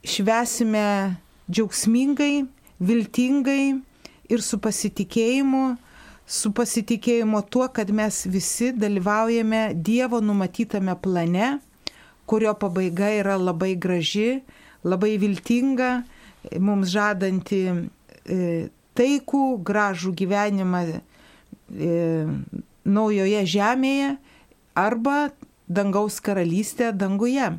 švesime 0.04 1.16
džiaugsmingai, 1.50 2.44
viltingai 2.80 3.64
ir 4.30 4.44
su 4.44 4.60
pasitikėjimu, 4.62 5.78
su 6.30 6.52
pasitikėjimu 6.54 7.42
tuo, 7.50 7.66
kad 7.74 7.90
mes 7.90 8.22
visi 8.30 8.70
dalyvaujame 8.76 9.70
Dievo 9.74 10.20
numatytame 10.22 10.94
plane, 11.02 11.56
kurio 12.30 12.54
pabaiga 12.54 13.10
yra 13.18 13.34
labai 13.40 13.74
graži, 13.74 14.42
labai 14.86 15.16
viltinga, 15.18 15.90
mums 16.62 16.92
žadanti 16.94 17.60
e, 17.66 18.68
taikų, 18.96 19.44
gražų 19.66 20.14
gyvenimą 20.22 20.84
e, 20.86 21.00
naujoje 22.86 23.42
žemėje 23.56 24.14
arba 24.78 25.16
dangaus 25.66 26.20
karalystė 26.22 26.92
danguje. 26.94 27.50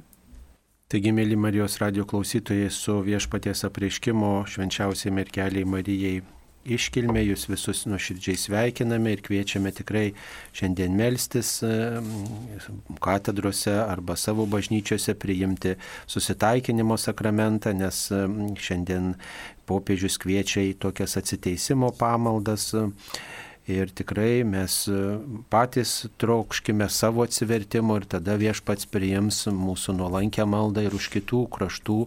Taigi, 0.91 1.11
mėly 1.15 1.37
Marijos 1.39 1.77
radio 1.79 2.03
klausytojai, 2.07 2.71
su 2.71 2.97
viešpaties 3.03 3.63
apreiškimo 3.67 4.31
švenčiausiai 4.51 5.13
merkeliai 5.15 5.67
Marijai 5.67 6.19
iškilmė, 6.65 7.23
jūs 7.25 7.47
visus 7.49 7.85
nuoširdžiai 7.89 8.37
sveikiname 8.39 9.15
ir 9.15 9.23
kviečiame 9.25 9.71
tikrai 9.75 10.11
šiandien 10.57 10.93
melstis 10.97 11.57
katedrose 13.01 13.73
arba 13.81 14.17
savo 14.19 14.45
bažnyčiose 14.49 15.15
priimti 15.19 15.75
susitaikinimo 16.11 16.97
sakramentą, 17.01 17.73
nes 17.77 18.07
šiandien 18.11 19.15
popiežius 19.69 20.19
kviečia 20.21 20.65
į 20.69 20.77
tokias 20.83 21.17
atsiteisimo 21.21 21.93
pamaldas 21.97 22.71
Ir 23.69 23.91
tikrai 23.93 24.41
mes 24.47 24.73
e, 24.89 24.99
patys 25.53 26.07
trokškime 26.17 26.87
savo 26.89 27.21
atsivertimo 27.21 27.99
ir 27.99 28.07
tada 28.09 28.33
viešpats 28.41 28.87
priims 28.89 29.43
mūsų 29.53 29.93
nuolankę 29.99 30.47
maldą 30.49 30.81
ir 30.87 30.95
už 30.97 31.11
kitų 31.13 31.43
kraštų, 31.53 31.97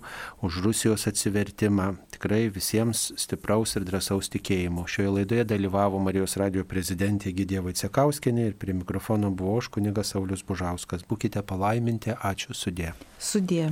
už 0.42 0.58
Rusijos 0.66 1.06
atsivertimą. 1.06 1.92
Tikrai 2.16 2.48
visiems 2.50 3.06
stipraus 3.22 3.76
ir 3.78 3.86
drąsaus 3.86 4.32
tikėjimo. 4.34 4.88
Šioje 4.90 5.14
laidoje 5.20 5.46
dalyvavo 5.54 6.02
Marijos 6.02 6.34
radio 6.42 6.66
prezidentė 6.66 7.30
Gidė 7.38 7.62
Vaicekauskinė 7.62 8.50
ir 8.50 8.58
prie 8.58 8.74
mikrofono 8.74 9.30
buvo 9.30 9.60
aš 9.62 9.70
kunigas 9.78 10.10
Saulis 10.16 10.42
Bužauskas. 10.42 11.06
Būkite 11.06 11.46
palaiminti, 11.46 12.18
ačiū 12.18 12.58
sudė. 12.58 12.92
Sudė. 13.22 13.70